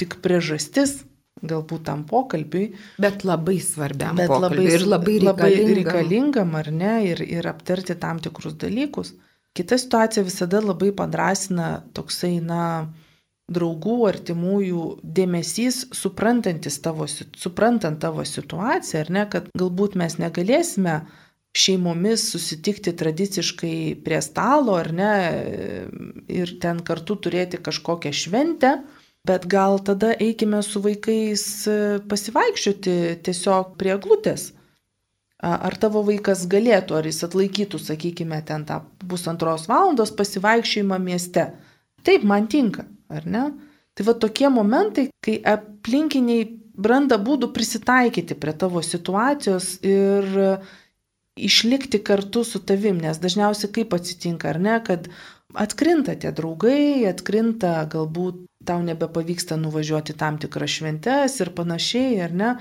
tik 0.00 0.20
priežastis 0.24 1.00
galbūt 1.42 1.84
tam 1.88 2.04
pokalbiui. 2.08 2.70
Bet 3.02 3.24
labai 3.28 3.58
svarbiam 3.60 4.16
bet 4.16 4.30
labai, 4.32 4.66
ir 4.72 4.86
labai 4.88 5.18
reikalingam. 5.20 5.74
reikalingam. 5.76 5.76
reikalingam 5.76 6.54
ar 6.60 6.70
ne, 6.72 6.94
ir, 7.12 7.22
ir 7.22 7.48
aptarti 7.50 7.98
tam 8.00 8.20
tikrus 8.22 8.56
dalykus. 8.60 9.12
Kita 9.56 9.78
situacija 9.80 10.24
visada 10.24 10.60
labai 10.60 10.92
padrasina 10.96 11.80
toksai, 11.96 12.38
na, 12.44 12.62
draugų, 13.52 14.00
artimųjų 14.08 14.86
dėmesys, 15.02 15.84
suprantantis 15.94 16.80
tavo, 16.82 17.06
suprantant 17.06 18.00
tavo 18.02 18.24
situaciją, 18.26 19.04
ar 19.04 19.12
ne, 19.14 19.22
kad 19.30 19.46
galbūt 19.54 19.94
mes 20.00 20.18
negalėsime 20.18 20.98
šeimomis 21.56 22.26
susitikti 22.34 22.92
tradiciškai 22.98 23.76
prie 24.04 24.18
stalo, 24.24 24.74
ar 24.76 24.90
ne, 24.92 25.12
ir 26.28 26.56
ten 26.60 26.82
kartu 26.84 27.16
turėti 27.22 27.62
kažkokią 27.62 28.12
šventę, 28.12 28.74
Bet 29.26 29.46
gal 29.50 29.80
tada 29.82 30.12
eikime 30.22 30.60
su 30.62 30.82
vaikais 30.84 31.44
e, 31.70 31.76
pasivaikščioti 32.10 32.96
tiesiog 33.26 33.74
prie 33.80 33.96
glutės. 34.02 34.52
Ar 35.46 35.74
tavo 35.76 36.00
vaikas 36.06 36.46
galėtų, 36.48 36.94
ar 36.96 37.06
jis 37.06 37.20
atlaikytų, 37.26 37.78
sakykime, 37.82 38.38
ten 38.48 38.64
tą 38.68 38.80
pusantros 39.10 39.66
valandos 39.68 40.14
pasivaikščiojimą 40.16 40.96
mieste. 41.02 41.50
Taip, 42.08 42.24
man 42.24 42.46
tinka, 42.48 42.86
ar 43.12 43.26
ne? 43.28 43.44
Tai 43.96 44.06
va 44.08 44.14
tokie 44.16 44.48
momentai, 44.52 45.10
kai 45.24 45.36
aplinkiniai 45.52 46.46
branda 46.76 47.18
būdų 47.20 47.50
prisitaikyti 47.56 48.36
prie 48.40 48.56
tavo 48.56 48.82
situacijos 48.84 49.76
ir 49.84 50.28
išlikti 51.36 52.00
kartu 52.04 52.44
su 52.44 52.60
tavim, 52.64 53.00
nes 53.00 53.20
dažniausiai 53.20 53.72
kaip 53.76 53.92
atsitinka, 53.96 54.54
ar 54.54 54.60
ne, 54.60 54.76
kad 54.84 55.08
atkrinta 55.56 56.16
tie 56.20 56.32
draugai, 56.36 57.04
atkrinta 57.08 57.78
galbūt 57.92 58.44
tau 58.66 58.82
nebepavyksta 58.84 59.58
nuvažiuoti 59.60 60.16
tam 60.18 60.38
tikras 60.42 60.78
šventes 60.78 61.40
ir 61.42 61.52
panašiai, 61.56 62.20
ar 62.26 62.34
ne? 62.34 62.52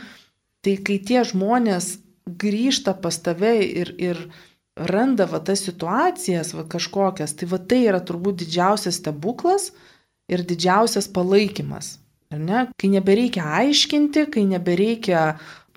Tai 0.65 0.75
kai 0.85 0.97
tie 1.07 1.23
žmonės 1.27 1.95
grįžta 2.25 2.95
pas 3.01 3.17
tave 3.21 3.57
ir, 3.65 3.93
ir 4.01 4.21
randa 4.75 5.27
va 5.29 5.39
tas 5.39 5.61
situacijas, 5.65 6.53
va 6.57 6.65
kažkokias, 6.69 7.35
tai 7.37 7.49
va 7.51 7.59
tai 7.59 7.83
yra 7.89 8.01
turbūt 8.01 8.41
didžiausias 8.43 8.99
stebuklas 9.01 9.69
ir 10.31 10.41
didžiausias 10.45 11.07
palaikymas. 11.13 11.99
Ar 12.33 12.41
ne? 12.41 12.63
Kai 12.81 12.89
nebereikia 12.89 13.45
aiškinti, 13.61 14.25
kai 14.33 14.47
nebereikia 14.49 15.35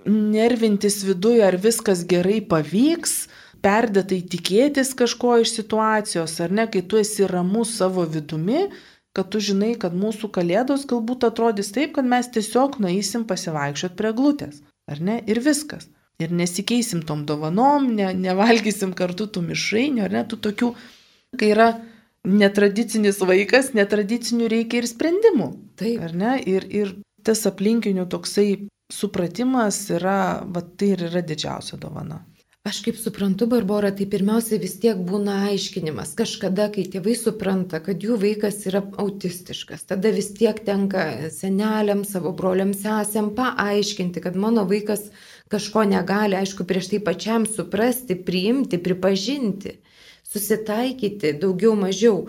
nervintis 0.09 1.03
viduje, 1.05 1.43
ar 1.45 1.59
viskas 1.61 2.07
gerai 2.09 2.41
pavyks, 2.41 3.29
perdėtai 3.65 4.23
tikėtis 4.33 4.95
kažko 4.97 5.41
iš 5.43 5.53
situacijos, 5.59 6.39
ar 6.41 6.55
ne, 6.55 6.69
kai 6.71 6.83
tu 6.87 7.01
esi 7.01 7.27
ramus 7.29 7.75
savo 7.79 8.07
vidumi, 8.09 8.69
kad 9.19 9.33
tu 9.35 9.43
žinai, 9.43 9.73
kad 9.83 9.97
mūsų 9.99 10.31
kalėdos 10.35 10.87
galbūt 10.91 11.27
atrodys 11.27 11.73
taip, 11.75 11.97
kad 11.99 12.07
mes 12.07 12.31
tiesiog 12.35 12.79
nueisim 12.83 13.27
pasivaikščiot 13.27 13.99
prie 13.99 14.15
glutės. 14.15 14.63
Ar 14.89 15.03
ne? 15.05 15.19
Ir 15.27 15.43
viskas. 15.45 15.89
Ir 16.23 16.33
nesikeisim 16.35 17.05
tom 17.07 17.27
dovanom, 17.27 17.91
ne, 17.99 18.09
nevalgysim 18.15 18.95
kartu 18.99 19.29
tų 19.35 19.45
mišrainių, 19.51 20.07
ar 20.07 20.15
ne, 20.17 20.25
tų 20.31 20.41
tokių, 20.47 20.71
kai 21.39 21.51
yra 21.53 21.69
netradicinis 22.29 23.21
vaikas, 23.23 23.73
netradicinių 23.79 24.49
reikia 24.51 24.83
ir 24.83 24.89
sprendimų. 24.91 25.53
Taip. 25.79 26.01
Ar 26.09 26.17
ne? 26.23 26.39
Ir, 26.43 26.67
ir 26.71 26.97
tas 27.27 27.45
aplinkinių 27.51 28.09
toksai 28.11 28.49
supratimas 28.93 29.85
yra, 29.95 30.43
va 30.47 30.65
tai 30.65 30.95
ir 30.97 31.07
yra 31.11 31.23
didžiausia 31.27 31.79
dovana. 31.81 32.23
Aš 32.69 32.83
kaip 32.85 32.99
suprantu, 33.01 33.47
Barbara, 33.49 33.89
tai 33.97 34.05
pirmiausia 34.13 34.59
vis 34.61 34.75
tiek 34.83 34.99
būna 35.09 35.39
aiškinimas. 35.49 36.11
Kažkada, 36.19 36.67
kai 36.75 36.83
tėvai 36.93 37.15
supranta, 37.17 37.79
kad 37.81 38.03
jų 38.05 38.19
vaikas 38.21 38.59
yra 38.69 38.83
autistiškas, 39.01 39.87
tada 39.89 40.11
vis 40.13 40.29
tiek 40.37 40.59
tenka 40.67 41.31
seneliam, 41.33 42.03
savo 42.05 42.35
broliam, 42.37 42.75
sesėm 42.77 43.31
paaiškinti, 43.39 44.21
kad 44.27 44.37
mano 44.37 44.67
vaikas 44.69 45.07
kažko 45.49 45.87
negali, 45.89 46.37
aišku, 46.37 46.67
prieš 46.69 46.91
tai 46.93 47.01
pačiam 47.09 47.49
suprasti, 47.49 48.19
priimti, 48.29 48.77
pripažinti, 48.85 49.79
susitaikyti 50.29 51.39
daugiau 51.41 51.73
mažiau. 51.79 52.27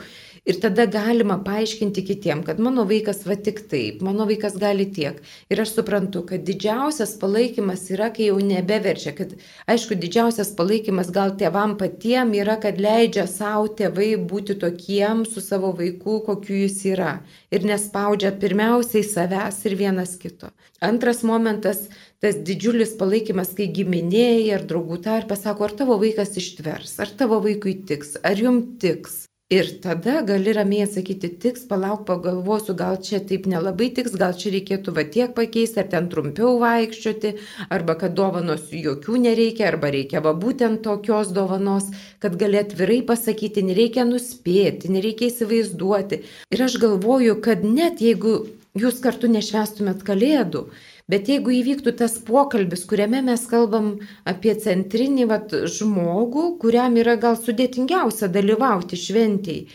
Ir 0.50 0.58
tada 0.58 0.88
galima 0.90 1.36
paaiškinti 1.46 2.02
kitiem, 2.08 2.40
kad 2.42 2.58
mano 2.66 2.82
vaikas 2.90 3.20
va 3.30 3.36
tik 3.38 3.60
taip, 3.70 4.00
mano 4.02 4.26
vaikas 4.26 4.56
gali 4.58 4.88
tiek. 4.96 5.20
Ir 5.54 5.62
aš 5.62 5.76
suprantu, 5.76 6.24
kad 6.32 6.42
didžiausias 6.48 7.12
palaikymas 7.22 7.84
yra, 7.94 8.08
kai 8.16 8.32
jau 8.32 8.40
nebeverčia, 8.42 9.14
kad 9.20 9.36
aišku, 9.70 10.00
didžiausias 10.02 10.50
palaikymas 10.58 11.14
gal 11.14 11.36
tėvam 11.38 11.78
patiem 11.78 12.34
yra, 12.40 12.58
kad 12.66 12.82
leidžia 12.82 13.28
savo 13.30 13.70
tėvai 13.70 14.10
būti 14.34 14.58
tokiem 14.66 15.22
su 15.30 15.46
savo 15.46 15.70
vaiku, 15.84 16.18
kokiu 16.26 16.64
jis 16.64 16.82
yra. 16.96 17.14
Ir 17.54 17.70
nespaudžia 17.70 18.34
pirmiausiai 18.42 19.06
savęs 19.06 19.62
ir 19.70 19.78
vienas 19.86 20.18
kito. 20.18 20.50
Antras 20.82 21.22
momentas 21.22 21.86
tas 22.26 22.42
didžiulis 22.42 22.98
palaikymas, 22.98 23.54
kai 23.54 23.70
giminėjai 23.70 24.50
ar 24.58 24.66
draugų 24.66 25.04
tarp 25.06 25.30
pasako, 25.30 25.70
ar 25.70 25.78
tavo 25.84 26.02
vaikas 26.02 26.40
ištvers, 26.42 26.98
ar 27.06 27.18
tavo 27.22 27.38
vaikui 27.46 27.84
tiks, 27.86 28.18
ar 28.26 28.48
jum 28.48 28.64
tiks. 28.82 29.29
Ir 29.50 29.70
tada 29.82 30.20
gali 30.22 30.52
ramiai 30.54 30.84
atsakyti, 30.86 31.30
tiks, 31.42 31.64
palauk, 31.70 32.04
pagalvosiu, 32.06 32.76
gal 32.78 33.00
čia 33.06 33.18
taip 33.30 33.48
nelabai 33.50 33.88
tiks, 33.98 34.14
gal 34.22 34.36
čia 34.38 34.52
reikėtų 34.54 34.94
va 34.94 35.04
tiek 35.16 35.32
pakeisti, 35.40 35.80
ar 35.82 35.88
ten 35.90 36.10
trumpiau 36.12 36.60
vaikščioti, 36.62 37.32
arba 37.74 37.96
kad 37.98 38.14
dovanos 38.20 38.68
jokių 38.70 39.18
nereikia, 39.24 39.72
arba 39.72 39.90
reikia 39.96 40.22
va 40.22 40.36
būtent 40.44 40.84
tokios 40.86 41.34
dovanos, 41.34 41.90
kad 42.22 42.38
gali 42.38 42.62
atvirai 42.62 43.00
pasakyti, 43.10 43.66
nereikia 43.72 44.06
nuspėti, 44.12 44.94
nereikia 44.94 45.32
įsivaizduoti. 45.32 46.22
Ir 46.54 46.66
aš 46.68 46.78
galvoju, 46.86 47.40
kad 47.42 47.66
net 47.66 48.06
jeigu 48.06 48.36
jūs 48.78 49.02
kartu 49.02 49.34
nešvestumėt 49.34 50.06
kalėdų, 50.06 50.68
Bet 51.10 51.30
jeigu 51.32 51.50
įvyktų 51.58 51.96
tas 51.98 52.20
pokalbis, 52.22 52.84
kuriame 52.90 53.24
mes 53.26 53.42
kalbam 53.50 53.96
apie 54.30 54.54
centrinį 54.62 55.26
vat, 55.32 55.56
žmogų, 55.78 56.44
kuriam 56.62 57.00
yra 57.02 57.16
gal 57.18 57.40
sudėtingiausia 57.40 58.30
dalyvauti 58.30 59.00
šventijai, 59.00 59.66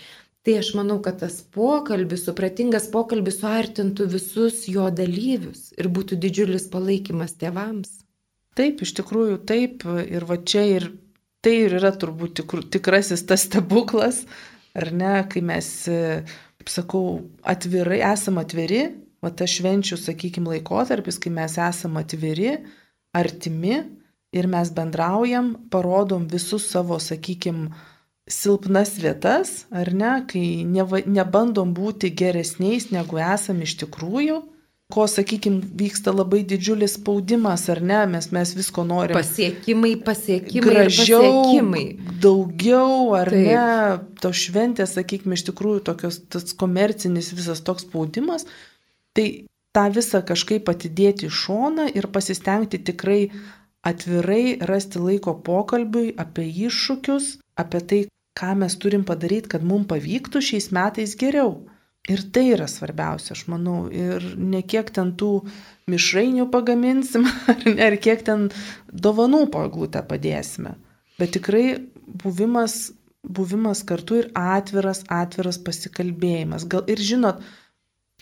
tai 0.47 0.57
aš 0.61 0.71
manau, 0.79 1.01
kad 1.03 1.19
tas 1.25 1.41
pokalbis, 1.57 2.23
supratingas 2.29 2.87
pokalbis 2.93 3.41
suartintų 3.41 4.07
visus 4.15 4.63
jo 4.71 4.87
dalyvius 4.95 5.73
ir 5.75 5.91
būtų 5.91 6.21
didžiulis 6.23 6.69
palaikymas 6.71 7.35
tėvams. 7.41 8.05
Taip, 8.55 8.85
iš 8.87 8.95
tikrųjų 9.01 9.41
taip. 9.49 9.83
Ir 10.07 10.27
va 10.29 10.39
čia 10.39 10.63
ir 10.77 10.93
tai 11.43 11.65
ir 11.65 11.81
yra 11.81 11.91
turbūt 11.99 12.39
tikr, 12.39 12.63
tikrasis 12.77 13.27
tas 13.27 13.49
stebuklas, 13.49 14.23
ar 14.79 14.93
ne, 14.95 15.17
kai 15.33 15.43
mes, 15.43 15.71
kaip 16.61 16.71
sakau, 16.71 17.09
atvirai, 17.43 18.05
esam 18.15 18.39
atviri 18.39 18.85
va 19.25 19.33
tas 19.33 19.53
švenčių, 19.57 19.99
sakykime, 20.01 20.53
laikotarpis, 20.55 21.19
kai 21.23 21.33
mes 21.35 21.57
esame 21.59 22.05
atviri, 22.05 22.59
artimi 23.17 23.81
ir 24.35 24.49
mes 24.51 24.71
bendraujam, 24.75 25.55
parodom 25.71 26.27
visus 26.31 26.67
savo, 26.71 26.99
sakykime, 27.01 27.71
silpnas 28.31 28.97
vietas, 28.99 29.65
ar 29.71 29.93
ne, 29.93 30.17
kai 30.31 30.65
neva, 30.65 31.03
nebandom 31.07 31.75
būti 31.77 32.11
geresniais, 32.17 32.89
negu 32.95 33.21
esame 33.21 33.69
iš 33.69 33.77
tikrųjų, 33.85 34.41
ko, 34.95 35.07
sakykime, 35.11 35.63
vyksta 35.79 36.13
labai 36.15 36.43
didžiulis 36.49 36.97
spaudimas, 36.99 37.67
ar 37.73 37.81
ne, 37.85 38.01
mes, 38.15 38.29
mes 38.35 38.53
visko 38.57 38.85
norime. 38.87 39.17
Pasiekimai, 39.17 39.95
pasiekimai. 40.07 40.65
Gražiau, 40.67 41.23
pasiekimai. 41.25 41.85
daugiau, 42.25 43.15
ar 43.19 43.33
Taip. 43.33 43.49
ne, 43.49 44.19
to 44.21 44.33
šventės, 44.35 44.97
sakykime, 44.99 45.39
iš 45.39 45.47
tikrųjų 45.51 45.85
tokios, 45.91 46.21
tas 46.33 46.57
komercinis 46.61 47.33
visas 47.37 47.65
toks 47.65 47.87
spaudimas, 47.89 48.49
Tai 49.15 49.27
tą 49.75 49.85
visą 49.95 50.23
kažkaip 50.27 50.71
atidėti 50.71 51.29
į 51.29 51.35
šoną 51.43 51.91
ir 51.99 52.11
pasistengti 52.15 52.81
tikrai 52.89 53.21
atvirai 53.85 54.59
rasti 54.71 55.03
laiko 55.03 55.37
pokalbiui 55.47 56.15
apie 56.25 56.47
iššūkius, 56.69 57.37
apie 57.61 57.81
tai, 57.91 58.01
ką 58.39 58.55
mes 58.59 58.75
turim 58.83 59.05
padaryti, 59.07 59.53
kad 59.55 59.67
mums 59.67 59.89
pavyktų 59.93 60.43
šiais 60.43 60.71
metais 60.75 61.15
geriau. 61.21 61.63
Ir 62.11 62.21
tai 62.37 62.51
yra 62.53 62.67
svarbiausia, 62.69 63.33
aš 63.33 63.47
manau. 63.49 63.87
Ir 63.89 64.25
ne 64.37 64.61
kiek 64.61 64.91
ten 64.93 65.15
tų 65.17 65.47
mišrainių 65.89 66.51
pagaminsim, 66.53 67.25
ar, 67.53 67.63
ne, 67.65 67.79
ar 67.87 67.97
kiek 67.97 68.25
ten 68.27 68.51
dovanų 68.93 69.47
paglutę 69.55 70.03
padėsime. 70.05 70.75
Bet 71.21 71.33
tikrai 71.39 71.79
buvimas, 72.05 72.93
buvimas 73.25 73.81
kartu 73.89 74.21
ir 74.21 74.29
atviras, 74.37 75.05
atviras 75.09 75.61
pasikalbėjimas. 75.65 76.67
Gal 76.69 76.85
ir 76.93 77.01
žinot, 77.01 77.41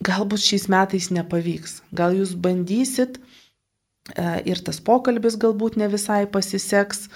galbūt 0.07 0.43
šiais 0.43 0.69
metais 0.73 1.11
nepavyks. 1.15 1.81
Gal 1.95 2.17
jūs 2.17 2.35
bandysit 2.45 3.19
e, 3.19 3.23
ir 4.49 4.61
tas 4.67 4.81
pokalbis 4.85 5.39
galbūt 5.41 5.79
ne 5.81 5.89
visai 5.93 6.25
pasiseks, 6.31 7.07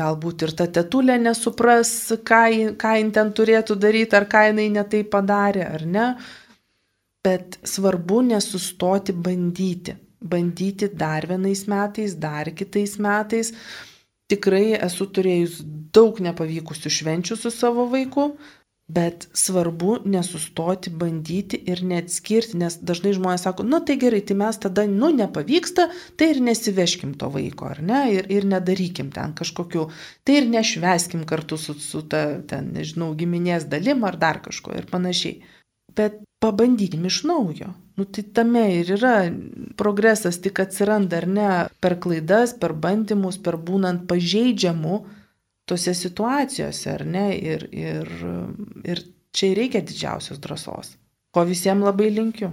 galbūt 0.00 0.46
ir 0.46 0.54
ta 0.58 0.68
tetulė 0.78 1.18
nesupras, 1.22 1.92
ką, 2.26 2.42
ką 2.80 2.94
jin 3.00 3.12
ten 3.16 3.32
turėtų 3.36 3.78
daryti, 3.80 4.18
ar 4.18 4.28
ką 4.30 4.46
jinai 4.50 4.70
netai 4.78 5.04
padarė, 5.16 5.66
ar 5.78 5.86
ne. 5.86 6.08
Bet 7.24 7.58
svarbu 7.64 8.20
nesustoti 8.34 9.14
bandyti. 9.16 9.96
Bandyti 10.24 10.88
dar 10.92 11.26
vienais 11.28 11.66
metais, 11.68 12.16
dar 12.16 12.50
kitais 12.56 12.98
metais. 13.00 13.52
Tikrai 14.28 14.72
esu 14.80 15.06
turėjus 15.12 15.58
daug 15.92 16.20
nepavykusių 16.24 16.92
švenčių 16.98 17.36
su 17.36 17.50
savo 17.52 17.84
vaiku, 17.92 18.30
Bet 18.92 19.28
svarbu 19.32 19.94
nesustoti, 20.04 20.90
bandyti 20.92 21.56
ir 21.72 21.80
neatskirti, 21.88 22.58
nes 22.60 22.74
dažnai 22.84 23.14
žmonės 23.16 23.46
sako, 23.46 23.64
nu 23.64 23.78
tai 23.80 23.96
gerai, 23.96 24.20
tai 24.20 24.36
mes 24.36 24.58
tada, 24.60 24.84
nu 24.84 25.08
nepavyksta, 25.08 25.86
tai 26.20 26.28
ir 26.34 26.42
nesiveškim 26.44 27.14
to 27.16 27.30
vaiko, 27.32 27.70
ar 27.72 27.80
ne, 27.80 28.02
ir, 28.12 28.28
ir 28.28 28.44
nedarykim 28.44 29.08
ten 29.14 29.32
kažkokiu, 29.38 29.86
tai 30.28 30.36
ir 30.42 30.50
nešveskim 30.52 31.24
kartu 31.24 31.56
su, 31.56 31.78
su 31.80 32.04
ta, 32.04 32.26
ten, 32.44 32.74
nežinau, 32.76 33.14
giminės 33.16 33.64
dalim 33.72 34.04
ar 34.04 34.20
dar 34.20 34.42
kažko 34.44 34.76
ir 34.76 34.90
panašiai. 34.92 35.40
Bet 35.96 36.20
pabandykim 36.44 37.08
iš 37.08 37.22
naujo. 37.24 37.72
Nu 37.96 38.04
tai 38.04 38.26
tame 38.36 38.66
ir 38.82 38.90
yra 38.98 39.16
progresas, 39.80 40.42
tik 40.44 40.60
atsiranda 40.60 41.22
ar 41.22 41.30
ne 41.30 41.50
per 41.80 41.96
klaidas, 42.04 42.52
per 42.60 42.76
bandymus, 42.76 43.40
per 43.40 43.56
būnant 43.56 44.04
pažeidžiamu 44.10 45.04
tose 45.68 45.94
situacijose, 45.96 46.92
ar 46.92 47.06
ne? 47.06 47.26
Ir, 47.38 47.66
ir, 47.72 48.12
ir 48.84 49.02
čia 49.34 49.54
reikia 49.56 49.82
didžiausios 49.84 50.40
drąsos, 50.42 50.94
ko 51.34 51.44
visiems 51.48 51.86
labai 51.86 52.10
linkiu. 52.14 52.52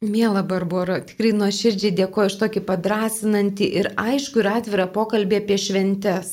Mėla 0.00 0.40
Barbara, 0.48 1.02
tikrai 1.04 1.34
nuoširdžiai 1.36 1.92
dėkoju 1.92 2.30
iš 2.30 2.36
tokį 2.40 2.60
padrasinantį 2.68 3.66
ir 3.82 3.90
aišku 4.00 4.40
ir 4.40 4.48
atvirą 4.54 4.86
pokalbį 4.94 5.42
apie 5.42 5.58
šventes 5.60 6.30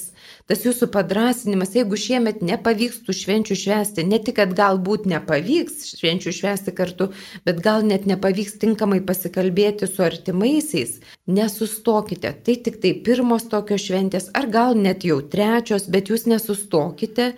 tas 0.47 0.63
jūsų 0.65 0.87
padrasinimas, 0.93 1.75
jeigu 1.75 1.99
šiemet 1.99 2.41
nepavyks 2.45 3.01
tų 3.05 3.15
švenčių 3.19 3.57
švęsti, 3.61 4.05
ne 4.07 4.19
tik, 4.23 4.37
kad 4.39 4.55
galbūt 4.57 5.05
nepavyks 5.11 5.91
švenčių 5.99 6.33
švęsti 6.39 6.73
kartu, 6.77 7.09
bet 7.47 7.61
gal 7.65 7.85
net 7.87 8.07
nepavyks 8.09 8.57
tinkamai 8.61 9.01
pasikalbėti 9.07 9.89
su 9.91 10.05
artimaisiais, 10.07 10.97
nesustokite. 11.27 12.33
Tai 12.47 12.57
tik 12.65 12.81
tai 12.83 12.95
pirmos 13.05 13.49
tokios 13.51 13.85
šventės, 13.89 14.31
ar 14.37 14.49
gal 14.51 14.75
net 14.79 15.07
jau 15.07 15.19
trečios, 15.21 15.89
bet 15.91 16.11
jūs 16.13 16.27
nesustokite 16.31 17.33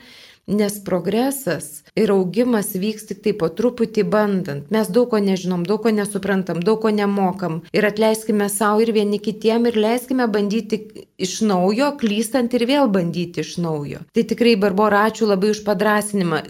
Nes 0.49 0.79
progresas 0.81 1.83
ir 1.93 2.09
augimas 2.09 2.71
vyks 2.73 3.05
tik 3.09 3.19
tai 3.25 3.33
po 3.37 3.51
truputį 3.53 4.05
bandant. 4.15 4.71
Mes 4.73 4.89
daug 4.89 5.11
ko 5.11 5.19
nežinom, 5.21 5.65
daug 5.69 5.83
ko 5.83 5.93
nesuprantam, 5.93 6.63
daug 6.65 6.81
ko 6.81 6.89
nemokam. 6.89 7.59
Ir 7.75 7.85
atleiskime 7.85 8.49
savo 8.49 8.81
ir 8.81 8.93
vieni 8.95 9.19
kitiem 9.21 9.69
ir 9.69 9.77
leiskime 9.77 10.25
bandyti 10.33 10.81
iš 11.21 11.39
naujo, 11.45 11.91
klystant 12.01 12.55
ir 12.57 12.65
vėl 12.69 12.89
bandyti 12.89 13.45
iš 13.45 13.59
naujo. 13.61 14.01
Tai 14.15 14.25
tikrai, 14.33 14.55
Barbara, 14.57 15.05
ačiū 15.11 15.29
labai 15.29 15.53
už 15.53 15.61
padrasinimą 15.67 16.41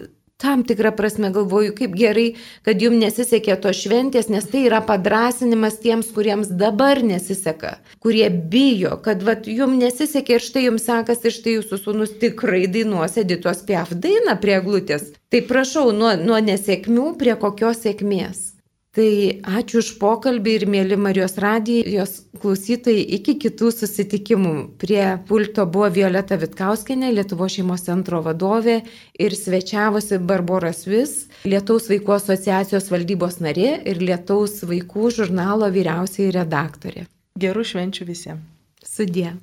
tam 0.42 0.64
tikrą 0.64 0.92
prasme 0.96 1.30
galvoju, 1.34 1.74
kaip 1.78 1.94
gerai, 1.98 2.26
kad 2.66 2.82
jums 2.82 3.00
nesisekė 3.02 3.56
to 3.62 3.72
šventės, 3.76 4.30
nes 4.32 4.46
tai 4.50 4.64
yra 4.68 4.80
padrasinimas 4.86 5.80
tiems, 5.84 6.10
kuriems 6.16 6.52
dabar 6.62 7.02
nesiseka, 7.04 7.76
kurie 8.04 8.28
bijo, 8.30 8.96
kad 9.04 9.24
vat, 9.26 9.48
jums 9.48 9.78
nesisekė 9.82 10.38
ir 10.38 10.46
štai 10.46 10.66
jums 10.68 10.86
sekasi, 10.88 11.28
ir 11.28 11.36
štai 11.38 11.56
jūsų 11.58 11.80
sūnus 11.84 12.16
tikrai 12.22 12.64
dainuos 12.72 13.18
Editos 13.20 13.64
Piaf 13.68 13.92
dainą 13.92 14.38
prie 14.40 14.60
glutės. 14.64 15.10
Tai 15.30 15.44
prašau, 15.46 15.90
nuo, 15.94 16.14
nuo 16.18 16.40
nesėkmių 16.42 17.12
prie 17.20 17.36
kokios 17.38 17.84
sėkmės. 17.84 18.49
Tai 18.90 19.10
ačiū 19.46 19.78
už 19.84 19.88
pokalbį 20.00 20.52
ir 20.58 20.64
mėly 20.66 20.96
Marijos 20.98 21.36
radijos 21.38 22.14
klausytojai 22.42 23.04
iki 23.16 23.36
kitų 23.44 23.68
susitikimų. 23.70 24.54
Prie 24.82 25.04
pulto 25.28 25.62
buvo 25.62 25.86
Violeta 25.94 26.34
Vitkauskenė, 26.40 27.12
Lietuvo 27.14 27.46
šeimos 27.46 27.86
centro 27.86 28.18
vadovė 28.24 28.80
ir 29.14 29.36
svečiavosi 29.38 30.18
Barboras 30.18 30.82
Vis, 30.90 31.28
Lietaus 31.46 31.86
vaikų 31.92 32.16
asociacijos 32.16 32.90
valdybos 32.90 33.38
narė 33.44 33.76
ir 33.92 34.02
Lietaus 34.02 34.58
vaikų 34.66 35.12
žurnalo 35.20 35.70
vyriausiai 35.70 36.32
redaktorė. 36.34 37.06
Gerų 37.38 37.62
švenčių 37.70 38.08
visiems. 38.10 38.42
Sudė. 38.82 39.36